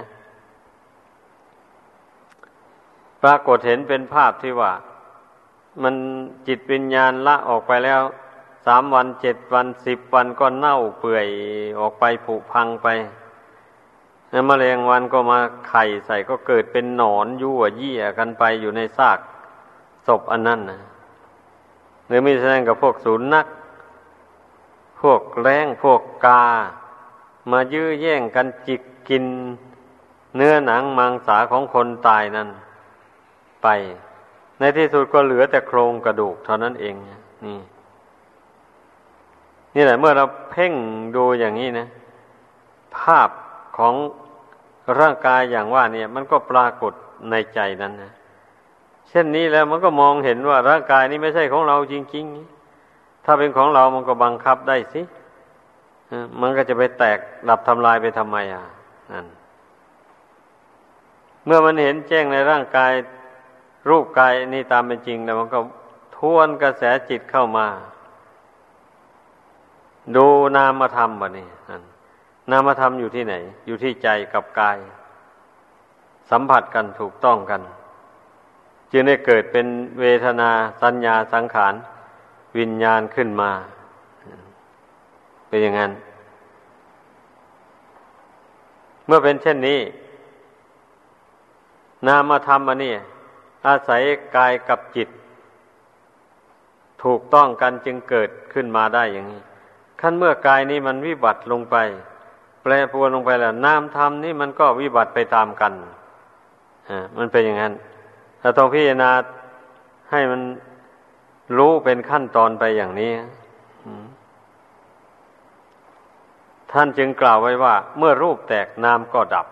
[3.21, 4.73] ปรากฏเห็นเป็นภาพที่ว่า
[5.83, 5.95] มัน
[6.47, 8.01] จิตวิญญาณละออกไปแล้ว
[8.65, 11.27] สามวันเจ็ดวันสิบวันก็เน่าเปื่อย
[11.79, 12.87] ออกไปผุพังไป
[14.31, 19.19] แล้วมแมลงวันก็มาไข่ใส่ก็เกิดเป็นหนอนยั่วเยี่ยกันไปอยู่ในซาก
[20.07, 20.79] ศพอันนั้นนะ
[22.07, 23.47] หรือมีแสดงกับพวกศูนย์นัก
[25.01, 26.45] พวกแรงพวกกา
[27.51, 29.25] มายื้อแย่งกันจิกกิน
[30.35, 32.47] เนื้อหนังมังสาของคนตายนั้น
[33.63, 33.67] ไป
[34.59, 36.95] ในที่สุดก็เหลือแต่โครงกระดูกเท่านั้นเอง
[37.45, 37.59] นี่
[39.75, 40.73] นี่แหละเมื่อเราเพ่ง
[41.15, 41.87] ดูอย่างนี้นะ
[42.97, 43.29] ภาพ
[43.77, 43.93] ของ
[44.99, 46.93] ร่างกายอย่างว่าเนี่ย มันก็ปรากฏ
[47.31, 48.11] ในใจนั้นนะ
[49.09, 52.54] เช่นนี้แล้วมันก็มองเห็นว่าร่างกายนี้ไม่ใช่ของเราจริง ๆ
[53.25, 55.01] ถ้าเป็นของเรามันก็บังคับได้สิ
[56.41, 57.19] มันก็จะไปแตก
[57.49, 58.63] ดับทำลายไปทำไมอะ
[59.11, 59.25] นั่น
[61.45, 62.91] เมื่อมันเห็นแจ้งในร่างกาย
[63.89, 65.59] รูปกายนี่ตามเป็นจริงแล้วมันก็
[66.17, 67.67] ทวนกระแสจิตเข้ามา
[70.15, 71.83] ดูนามธรรมบะนี่นั่น
[72.51, 74.77] นามธรรมอยู่ที่ไหน อยู่ที่ใจกับกาย
[76.29, 77.61] สัมผัสกันถูกต้องกัน
[78.91, 79.67] จึงได้เกิดเป็น
[79.99, 80.49] เวทนา
[80.81, 81.73] สัญญาสังขาร
[82.57, 83.51] วิญญาณขึ้นมา
[85.47, 85.91] เป็นอย่างนั้น
[89.05, 89.79] เมื่อเป็นเช่นนี้
[92.07, 92.93] นามธรรมอันนี้
[93.67, 94.01] อาศัย
[94.35, 95.09] กายกับจิต
[97.03, 99.41] ถูกต้องกันจึงเกิดขึ้นมาได้อย่างนี้
[100.01, 101.75] ขั้นเมื่อกายนี้มันวิบัติลงไป
[102.61, 105.73] แปรปรวนลงไปแล้วนามธรรมนี่มันก็วิบัติไปตามกัน
[106.89, 107.73] อ่ามันเป็นอย่างนั้น
[108.41, 109.11] เราต้องพิจารณา
[110.11, 110.41] ให้มัน
[111.57, 113.11] รู้เป็นขั้นตอนไปอย่างนี้
[116.71, 119.47] ท่านจึงกล่าวไว้ว่า เมื่อรูปแตกนามก็ดับ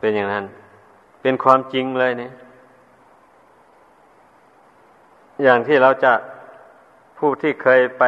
[0.00, 0.44] เป็นอย่างนั้น
[1.22, 2.32] เป็นความจริงเลยเนี่ย
[5.42, 6.12] อย่างที่เราจะ
[7.18, 8.04] ผู้ที่เคยไป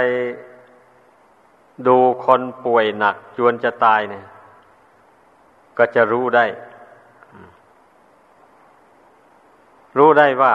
[1.88, 4.26] ดูคนป่วยหนักจวนจะตายเนี่ย
[5.78, 6.44] ก็จะรู้ได้
[9.98, 10.54] รู้ได้ว่า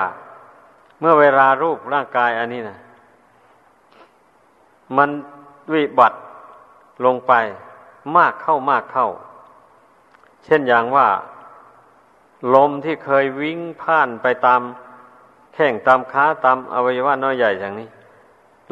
[1.08, 2.78] มื่อเวลารูปร่างกายอันนี้นะ
[4.98, 5.10] มัน
[5.74, 6.20] วิบัติ
[7.06, 7.34] ลงไป
[8.18, 9.08] มากเข้ามากเข้า
[10.46, 11.08] เช่นอย่างว่า
[12.56, 14.62] ลมที่เคยวิ่งผ่านไปตาม
[15.54, 17.90] แข้งตามขาตามอวัยวะน้อยใหญ่อย่างนี้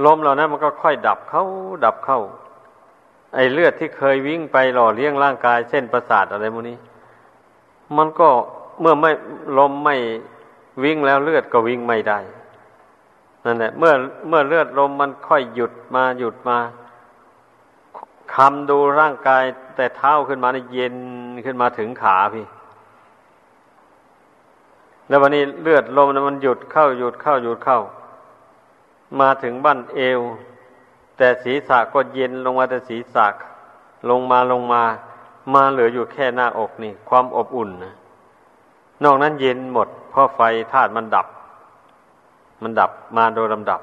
[0.06, 1.44] ลมเหล่านั้นมันก็ค่อยดับเข้า
[1.86, 2.20] ดับเข้า
[3.34, 6.78] ไอเลือดที่เคยวิ่งไปหล่อเลี้ยงร่างกายเส้นประสาทอะไรพวกนี้
[7.98, 8.30] มันก็
[8.80, 9.12] เมื่อไม่
[9.58, 9.96] ลมไม่
[10.84, 12.20] วิ่งแล้วเลือดก็วิ่งไม่ได้
[13.46, 13.94] นั่นแหละเมื่อ
[14.28, 16.58] เมื่อเลือดลมมันค่อยหยุดมาหยุดมา
[18.34, 19.44] คำดูร่างกาย
[19.76, 20.96] แต่เท้าขึ้นมาในเย็น
[21.46, 22.46] ขึ้นมาถึงขาพี่
[25.08, 27.80] แล้ววันนี้เลือดลมมันหยุดเข้าหยุดเข้าหยุดเข้า
[29.20, 30.22] มาถึงบั้นเอว
[31.18, 33.28] แต่ศีรษะก็เย็นลงมาแต่ศีรษะ
[34.10, 34.84] ลงมาลงมา
[35.54, 37.94] มาเหลืออยู่แค่หน้าอกนี่ ความอบอุ่นนะ
[39.04, 40.42] นอกนั้นเย็นหมด เพราะไฟ
[40.74, 41.28] ธาตุมันดับ
[42.62, 43.82] มันดับมาโดยลำดับ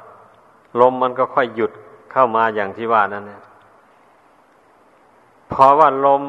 [0.81, 1.73] ลมมันก็ค่อยหยุด
[2.13, 3.43] เข้ามาอย่างที่ว่านั้นเนี่ย
[5.49, 6.23] เพราะว่าลม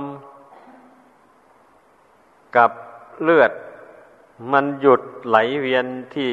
[2.56, 2.72] กับ
[3.24, 3.52] เลือด
[4.52, 6.30] มันหยุดไหลเวียนที่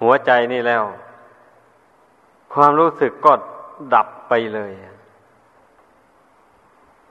[0.00, 0.82] หัวใจนี่แล้ว
[2.54, 3.32] ความรู้สึกก็
[3.94, 4.72] ดับไปเลย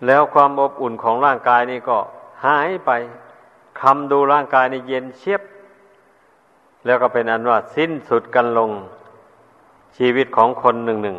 [0.06, 1.98] แล้วความอบอุ่นของร่างกายนี่ก็
[2.46, 2.92] หายไป
[3.82, 5.42] คำดูร่างกายนี่เย็นเชียบ
[6.86, 8.72] แล้วก็เป็นอันว่าสิ้นสุดกันลง
[9.98, 11.18] ชีวิตของคนหนึ่งหนึ่ง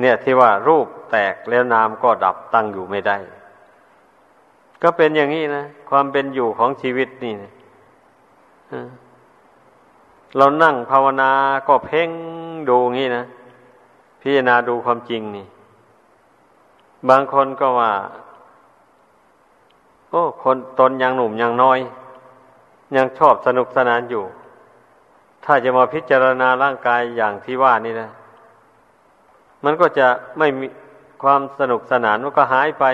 [0.00, 3.16] เนี่ยที่ว่ารูปแตกแล้วนามก็ดับตั้งอยู่ไม่ได้
[4.82, 7.50] ก็เป็นอย่างนี้นะ ความเป็นอยู่ของชีวิตนี่นะ
[10.36, 11.30] เรานั่งภาวนา
[11.68, 12.10] ก็เพ่ง
[12.68, 13.24] ดูงี้นะ
[14.20, 15.46] พิจารณาดูความจริงนี่
[17.08, 17.92] บางคนก็ว่า
[20.10, 21.78] โอ้ คนตนยังหนุ่มยังน้อย
[22.96, 24.24] ยังชอบสนุกสนานอยู่
[25.44, 28.10] ถ้าจะมาพิจารณาร่างกายอย่างที่ว่านี่นะ
[29.64, 30.08] มันก็จะ
[30.38, 30.66] ไม่มี
[31.22, 32.84] ความสนุกสนานมันก็หายไป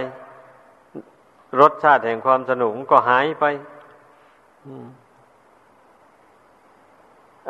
[1.60, 3.44] รสชาติแห่งความสนุกมันก็หายไป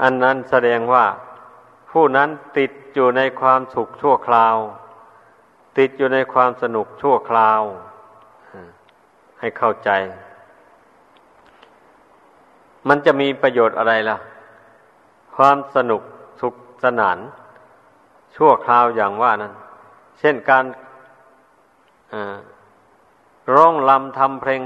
[0.03, 1.07] อันนั้นแสดงว่า
[1.91, 2.28] ผู้นั้น
[2.59, 4.57] ติดอยู่ในความสุขชั่วคราว
[5.78, 7.62] ติดอยู่ในความสนุกชั่วคราว
[9.41, 9.91] ให้เข้าใจ
[12.89, 14.16] มันจะมีประโยชน์อะไรล่ะ
[15.37, 16.03] ความสนุก
[16.41, 16.55] สุข
[16.85, 17.18] สนาน
[18.37, 19.53] ชั่วคราวอย่างว่านั้น
[20.18, 20.64] เช่นการ
[23.55, 24.62] ร้องลำทำเพลง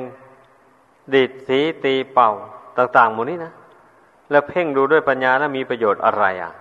[1.15, 2.31] ดีดสีตีเป่า
[2.79, 3.53] ต่าง ๆ หมดนี้นะ
[4.31, 6.53] แล้วเพ่งดูด้วยปัญญาแล้วมีประโยชน์อะไรอะ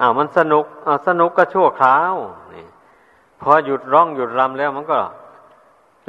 [0.00, 2.14] อ้าวมันสนุกอ้าวสนุกก็ชั่วคราว
[2.54, 2.66] นี่
[3.42, 4.98] พอหยุดร้องหยุดรำแล้วมันก็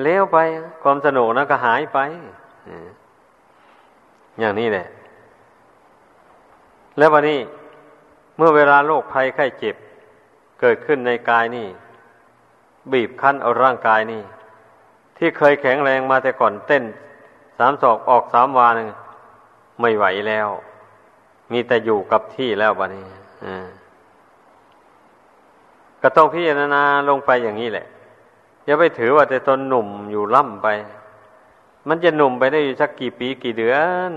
[0.01, 0.37] เลี้ยวไป
[0.83, 1.99] ความสนุกนั้นก็หายไป
[4.39, 4.87] อย่างนี้แหละ
[6.97, 7.39] แล้ววันนี้
[8.37, 9.75] เมื่อเวลาโรคภัยไข้เจ็บ
[10.59, 11.67] เกิดขึ้นในกายนี่
[12.91, 14.21] บีบคั้นเอาร่างกายนี่
[15.17, 16.83] ที่เคยแข็งแรงมาแต่ก่อนเต้น
[17.57, 18.89] สามศอกออกสามวานึง
[19.81, 20.47] ไม่ไหวแล้ว
[21.51, 23.05] มีแต่อยู่กับที่แล้วบะนี้
[26.01, 27.85] ก็ต้องพิจารณาลงไปอย่างนี้แหละ
[28.65, 30.67] อย่าไปถือว่าแต่ตนหนุ่มอยู่ล่ำไป
[31.89, 33.77] มันจะหนุ่มไปได้อยู่สักกี่ปีกี่เดือ
[34.09, 34.11] น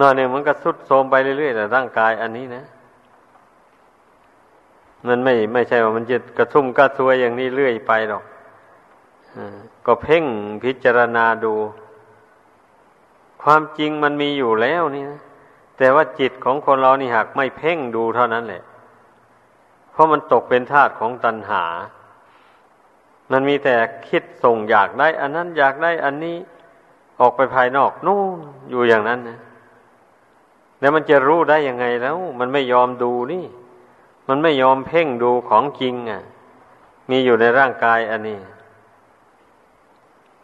[0.00, 2.64] นอนหนึ่งมันก็สุดโทมไปเรื่อยๆแต่ร่างกายอันนี้นะ
[5.06, 8.24] มันไม่ไม่ใช่ว่ามันจะกระทุ่มกระซวยอย่างนี้เรื่อยไปหรอก
[9.86, 10.24] ก็เพ่ง
[10.64, 11.54] พิจารณาดู
[13.42, 15.20] ความจริงมันมีอยู่แล้วนี่นะ
[15.78, 18.62] แต่ว่าจิตของคนเรานี่หากไม่เพ่งดูเท่านั้นแหละ
[19.92, 21.64] เพราะมันตกเป็นทาสของตัณหา
[23.32, 23.74] มันมีแต่
[24.08, 26.36] คิดส่งอยากได้ อันนั้นอยากได้อันนี้
[27.20, 28.38] ออกไปภายนอกนู่น
[28.70, 29.38] อยู่อย่างนั้นนะ
[30.80, 33.44] แล้วมันจะรู้ได้ยังไงแล้ว มันไม่ยอมดูนี่
[34.28, 36.22] มันไม่ยอมเพ่งดูของจริงอะ
[37.10, 38.38] มีอยู่ในร่างกายอันนี้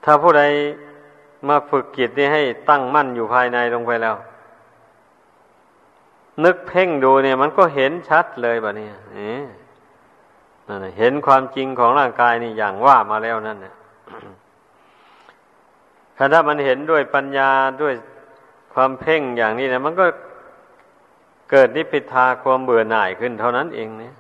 [0.05, 0.43] ถ้าผู้ใด
[1.49, 4.17] มาฝึกจิตนี้ให้ตั้งมั่นอยู่ภายในลงไปแล้ว
[6.45, 8.89] นึกเพ่งดูเนี่ย มันก็เห็นชัดเลยแบบนี้
[10.99, 13.75] เห็นความจริงของร่างกายนี่อย่างว่ามาแล้วนั่นนี่ย
[16.33, 17.51] ถ้ามันเห็นด้วยปัญญา
[17.83, 17.95] ด้วย
[18.75, 20.07] ความเพ่งอย่างนี้นะมันก็
[21.51, 24.15] เกิดนิพพิทาความเบื่อหน่ายขึ้นเท่านั้นเองเนี่ย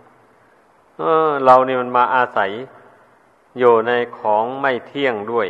[0.98, 2.50] เออ เรานี่มันมาอาศัย
[3.58, 5.48] อยู่ในของไม่เที่ยงด้วย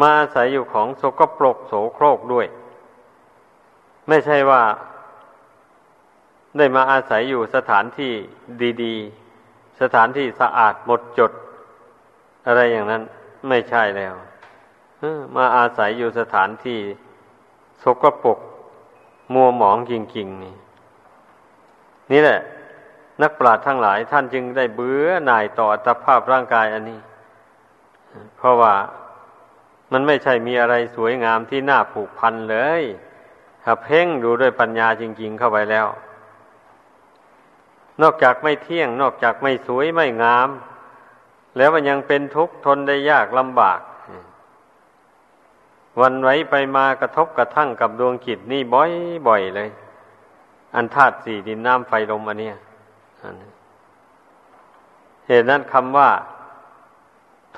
[0.00, 2.46] มาอาศัยอยู่ของโสกปรกโสโครกด้วย
[4.08, 4.62] ไม่ใช่ว่า
[6.56, 8.12] ได้มาอาศัยอยู่สถานที่
[8.82, 9.21] ดี ๆ
[9.80, 11.32] สถานที่สะอาดหมดจด
[12.46, 13.02] อะไรอย่างนั้น
[13.48, 14.14] ไม่ใช่แล้ว
[15.36, 16.80] มาอาศัยอยู่สถานที่
[17.82, 18.38] สกปรก
[19.34, 20.54] มัวหมองจริงๆนี่
[22.12, 22.40] นี่แหละ
[23.22, 27.00] นักปราชญ์ทั้งหลายท่านจึงได้เบื่อหน่ายต่ออัตภาพร่างกายอันนี้
[28.36, 28.74] เพราะว่า
[29.92, 32.82] มันไม่ใช่มีอะไรสวยงามที่น่าผูกพันเลย
[33.64, 35.86] ถ้าเพ่งดูด้วยปัญญาจริง ๆ เข้าไปแล้ว
[38.00, 40.48] นอกจากไม่เที่ยง นอกจากไม่สวยไม่งาม
[41.56, 43.80] แล้วมันยังเป็นทุกข์ทนได้ยากลำบาก
[46.00, 49.70] วันไว้ไปมากระทบกระทั่งกับดวงจิตนี่บ่อยๆเลย
[50.74, 52.56] อันธาตุสี่ดินน้ำไฟลมอันเนี้ย
[55.26, 56.10] เหตุนั้นคำว่า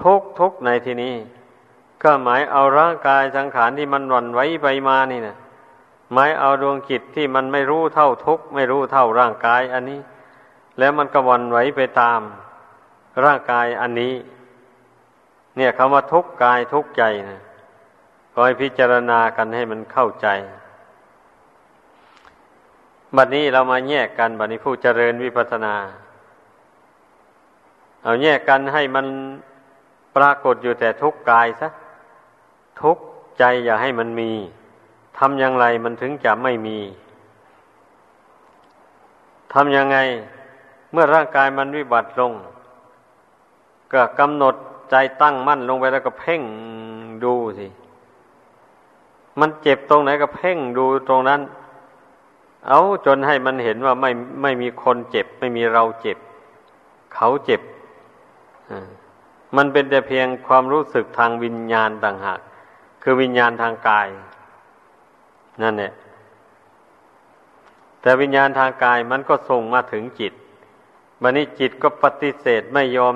[0.03, 1.14] ทุกทุกในที่นี้
[2.03, 5.37] ก็หมายเอาร่างกายสังขารที่มันวันไว้ไปมานี่นะ
[6.12, 10.01] หมายเอาดวงจิตที่มันไม่รู้เท่าทุกไม่รู้เท่าร่างกายอันนี้
[10.79, 12.20] แล้วมันก็วันไหวไปตาม
[13.25, 14.14] ร่างกายอันนี้
[15.57, 17.41] เนี่ยคำว่าทุกกายทุกใจนะ
[18.35, 20.29] คอยพิจารณากันให้มันเข้าใจ
[23.16, 25.75] บัดนี้เรามาแยกกันบัดนี้ผู้เจริญวิปัสสนา
[28.03, 29.07] เอาแยกกันให้มัน
[30.16, 31.68] ปรากฏอยู่แต่ทุกกายซะ
[32.83, 32.99] ทุก
[33.39, 34.31] ใจอย่าให้มันมี
[35.18, 36.79] ทำอย่างไรมันถึงจะไม่มี
[39.53, 39.99] ทำยังไง
[40.95, 42.33] เมื่อร่างกายมันวิบัติลง
[43.93, 44.55] ก็กำหนด
[44.91, 46.43] ใจตั้งมั่นลงไปแล้วก็เพ่ง
[47.25, 47.67] ดูสิ
[49.41, 51.41] มันเจ็บตรงไหนก็เพ่งดูตรงนั้น
[52.69, 54.11] เอาจนให้มันเห็นว่าไม่
[54.43, 56.19] ไม่มีคนเจ็บ ไม่มีเราเจ็บ
[57.15, 57.61] เขาเจ็บ
[59.57, 62.41] มันเป็นแต่เพียงความรู้สึกทางวิญญาณต่างหาก
[63.03, 64.09] คือวิญญาณทางกาย
[65.63, 65.93] นั่นแหละ
[68.01, 70.33] แต่วิญญาณทางกายมันก็ส่งมาถึงจิต
[71.25, 73.14] บันนี้จิตก็ปฏิเสธไม่ยอม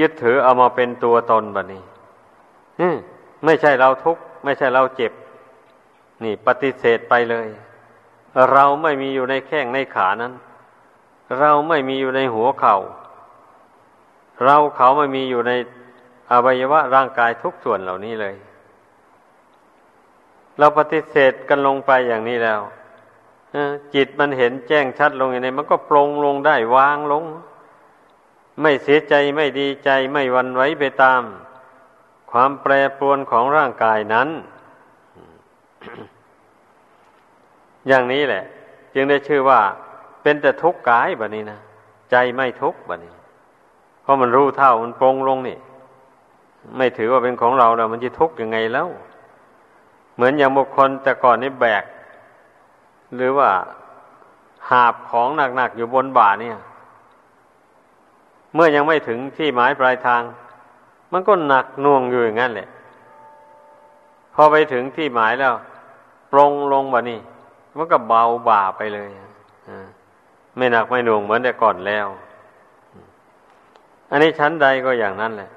[0.00, 1.82] ยึดถือเอามาเป็นตัวตนบันนี้
[3.44, 5.12] ไม่ใช่เราทุกข์ไม่ใช่เราเจ็บ
[6.24, 7.48] นี่ ปฏิเสธไปเลย
[8.52, 10.32] เราไม่มีอยู่ในแข้งในขานั้น
[11.38, 12.76] เราไม่มีอยู่ในหัวเขา่า
[14.44, 15.52] เราเขาไม่มีอยู่ใน
[16.30, 18.36] อวัยวะร่างกายทุกส่วนเหล่านี้เลย
[20.58, 22.60] เราปฏิเสธกันลงไปอย่างนี้แล้ว
[23.94, 27.24] จิตมันเห็นแจ้งชัดลงอย่างนี้มันก็ปรงลงได้วางลง
[28.60, 31.22] ไม่เสียใจไม่ดีใจไม่วันไหวไปตาม
[32.30, 34.28] ความแปรปรวนของร่างกายนั้น
[37.88, 38.44] อย่างนี้แหละ
[38.94, 39.60] จึงได้ชื่อว่า
[40.22, 41.58] เป็นแต่ทุกข์กายแบบนี้นะ
[42.10, 43.12] ใจไม่ทุกข์แบบนี้
[44.02, 45.58] เพราะมันรู้เท่ามันปรงลงนี่
[46.76, 48.88] ไม่ถือว่าเป็นของเราแล้วมันจะทุกข์ยังไงแล้ว
[50.14, 51.84] เหมือนอย่างบุคคลแต่ก่อนนี่แบก
[53.16, 53.50] หรือว่า
[54.70, 56.56] หาบของหนักๆอยู่บนบ่าเนี่ย
[58.54, 60.22] เมื่อยังไม่ถึงที่หมายปลายทาง
[61.12, 62.68] มันก็หนักน่วงอยู่อย่างนั้นแหละ
[64.34, 65.54] พอไปถึงที่หมายแล้ว
[66.32, 67.20] ปรงลงบ่นี่
[67.76, 69.08] มันก็เบาบ่าไปเลย
[70.56, 72.06] ไม่หนักไม่หน่วงเหมือนแต่ก่อนแล้ว
[74.10, 75.50] อันนี้ชั้นใดก็อย่างนั้นแหละ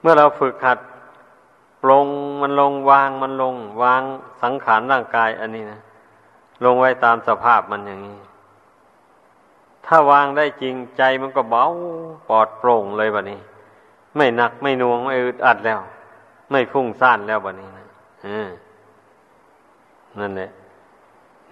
[0.00, 0.78] เมื่อเราฝึกหัด
[1.82, 2.06] ปรง
[2.40, 4.02] มันลงวางมันลง วาง
[4.42, 5.80] สังขารร่างกายอันนี้นะ
[6.64, 8.18] ลงไว้ตามสภาพมันอย่างนี้
[9.86, 11.64] ถ้าวางได้จริงใจมันก็เบา
[12.28, 13.40] ปลอดโปร่งเลยแบบนี้
[14.16, 15.80] ไม่หนักไม่น่วงไม่อึดอัดแล้ว
[16.50, 17.86] ไม่ฟุ้งซ่านแล้วแบบนี้นะ
[20.18, 20.50] นั่นแหละ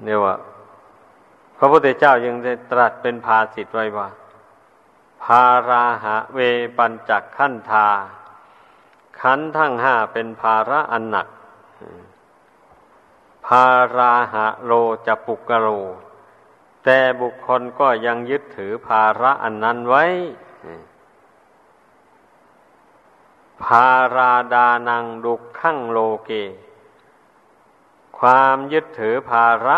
[0.05, 0.35] เรียกว่า
[1.59, 4.09] พระพุทธเจ้ายังได้ตรัสเป็นภาสิทไว้ว่า
[5.25, 6.39] ภาราหะเว
[6.79, 7.89] ปัญจักขันธา
[9.21, 11.29] ขันทั้งห้าเป็นภาระอันหนัก
[13.47, 14.73] ภาราหะโล
[15.07, 15.69] จะปุกโล
[16.85, 20.05] แต่บุคคลก็ยังยึดถือภาระอันนั้นไว้
[23.65, 26.31] ภาราดานังดุขขั้งโลเก
[28.19, 29.77] ความยึดถือภาระ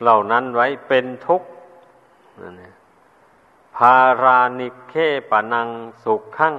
[0.00, 1.48] เหล่านั้นไว้เป็นทุกข์
[3.76, 4.94] ภารานิเค
[5.30, 5.68] ปนัง
[6.04, 6.56] สุขขั้ง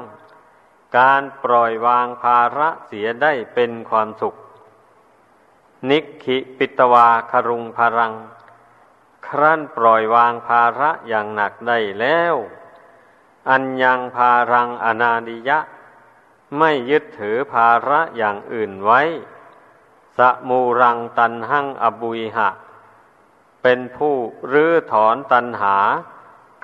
[0.97, 4.35] การปล่อยวางภาระเสียได้เป็นความสุข
[5.89, 8.13] นิคิปิตวาครุงพรัง
[9.27, 12.35] ครั้นปล่อยวางภาระอย่างหนักได้แล้ว
[13.49, 15.59] อันยังภารังอนาดิยะ
[16.57, 19.01] ไม่ยึดถือภาระอย่างอื่นไว้
[20.17, 20.19] ส
[20.49, 22.49] มูรังตันหังอบุยหะ
[23.63, 24.15] เป็นผู้
[24.51, 25.77] รื้อถอนตันหา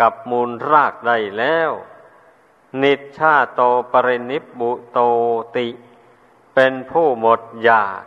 [0.02, 1.72] กับมูลรากได้แล้ว
[2.84, 3.62] นิชชาโต
[3.92, 5.00] ปรินิบุโต
[5.56, 5.68] ติ
[6.54, 8.04] เป็นผู้หมดอยาก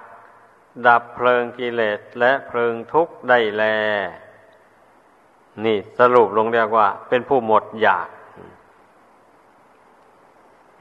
[0.87, 3.65] ดับเพลิงกิเลสและเพลิงทุกข์ได้แล
[5.65, 8.09] นี่สรุปลงเรียกว่า เป็นผู้หมดอยาก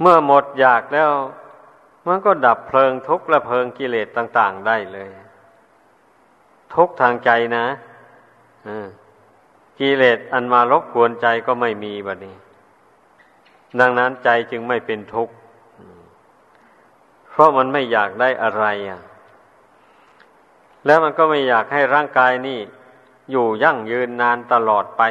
[0.02, 1.12] เมื่อหมดอยากแล้ว
[2.08, 5.12] มันก็ดับเพลิงทุกข์และเพลิงกิเลสต่าง ๆ ได้เลย
[6.76, 7.66] ทุกทางใจนะ
[9.80, 12.36] กิเลสอันมารบกวนใจก็ไม่มีบัดนี้
[13.80, 15.34] ดังนั้นใจจึงไม่เป็นทุกข์
[17.30, 19.02] เพราะมันไม่อยากได้อะไรอะ
[20.86, 22.60] แล้วมันก็ไม่อยากให้ร่างกายนี่
[23.32, 25.02] อยู่ยั่งยืนนานตลอดไป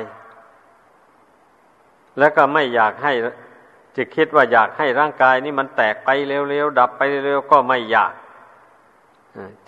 [2.19, 3.13] แล้วก็ไม่อยากให้
[3.97, 8.13] จะคิดว่าอยากให้ร่างกายนี่มันแตกไปเร็วๆดับไปเร็วๆก็ไม่อยาก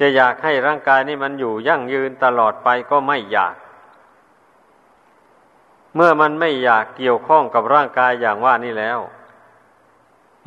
[0.01, 3.55] จะอยากให้ร่างกายนี่มันอยู่ยั่งยืนตลอดไปก็ไม่อยาก
[5.99, 8.99] เมื่อมันไม่อยากเกี่ยวข้องกับร่างกายอย่างว่านี่แล้ว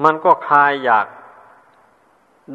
[0.04, 1.08] มันก็คลายอยาก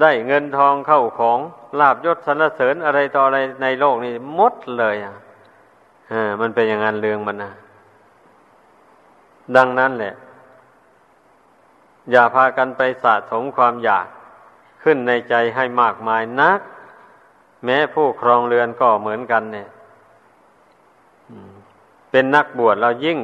[0.00, 1.38] ได้เงินทองเข้าของ
[1.78, 5.14] ลาบยศสรรเสริญอะไรต่ออะไรในโลกนี้หมดเลยอะ
[6.40, 7.52] มันเป็นอย่างนั้นเรื่องมันนะ
[9.56, 10.14] ดังนั้นแหละ
[12.10, 14.06] อย่าพากันไปสะสมความอยาก
[14.82, 16.60] ขึ้นในใจให้มากมายนัก
[17.64, 19.68] แม้ผู้ครองเรือนก็เหมือนกันเนี่ย
[22.16, 23.18] เป็นนักบวชเรายิ่ง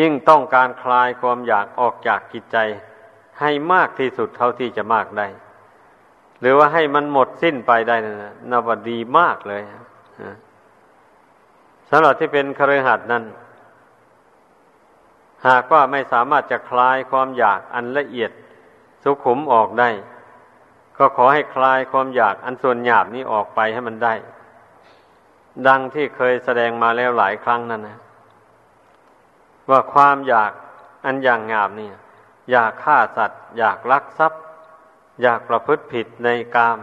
[0.00, 2.56] ยิ่งต้องการคลายความอยากออกจากกิจใจ
[3.40, 5.26] ให้มากที่สุดเท่าที่จะมากได้
[6.40, 9.62] หรือว่าให้มันหมดสิ้นไปได้นะนับดีมากเลย
[11.90, 13.24] สำหรับที่เป็นครือหัดนั้น
[15.46, 18.30] หากว่าไม่สามารถจะคลายความอยากอันละเอียด
[19.02, 19.90] สุขุมออกได้
[20.98, 24.14] ก็ขอให้คลายความอยากอันส่วนหยาบนี้ออกไปให้มันได้
[25.68, 27.98] ดังที่เคยแสดงมาแล้วหลายครั้งนั่นนะ
[29.70, 30.52] ว่าความอยาก
[31.04, 31.90] อันอย่างหยาบนี่
[32.50, 34.42] อยากฆ่าสัตว์ อยากลักทรัพย์
[35.22, 36.78] อยากประพฤติผิดในกาม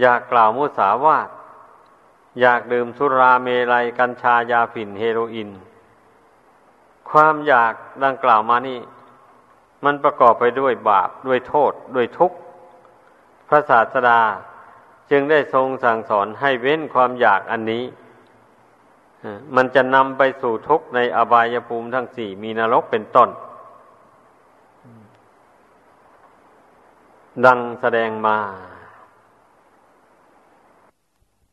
[0.00, 1.28] อยากกล่าวมุสาวาท
[2.40, 5.50] อยากดื่มสุราเมลัยกัญชายาฝิ่นเฮโรอีน
[7.10, 7.74] ความอยาก
[8.04, 8.80] ดังกล่าวมานี่
[9.84, 12.36] มันประกอบไปด้วยบาปด้วยโทษ ด้วยทุกข์
[13.48, 14.20] พระศาสดา
[15.10, 17.84] จึงได้ทรงสั่งสอนให้เว้นความอยากอันนี้
[19.56, 23.28] มันจะนำไปสู่ทุกข์ในอบายภูมิทั้งสี่มีนรกเป็นต้น
[27.44, 28.38] ดังแสดงมา